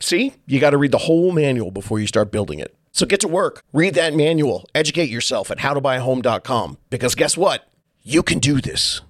See, 0.00 0.34
you 0.46 0.60
got 0.60 0.70
to 0.70 0.78
read 0.78 0.92
the 0.92 0.98
whole 0.98 1.32
manual 1.32 1.70
before 1.70 1.98
you 1.98 2.06
start 2.06 2.30
building 2.30 2.58
it. 2.58 2.74
So, 2.92 3.06
get 3.06 3.20
to 3.20 3.28
work, 3.28 3.62
read 3.72 3.94
that 3.94 4.14
manual, 4.14 4.68
educate 4.74 5.10
yourself 5.10 5.50
at 5.50 5.58
howtobuyahome.com 5.58 6.78
because 6.90 7.14
guess 7.14 7.36
what? 7.36 7.68
You 8.02 8.22
can 8.22 8.38
do 8.38 8.60
this. 8.60 9.02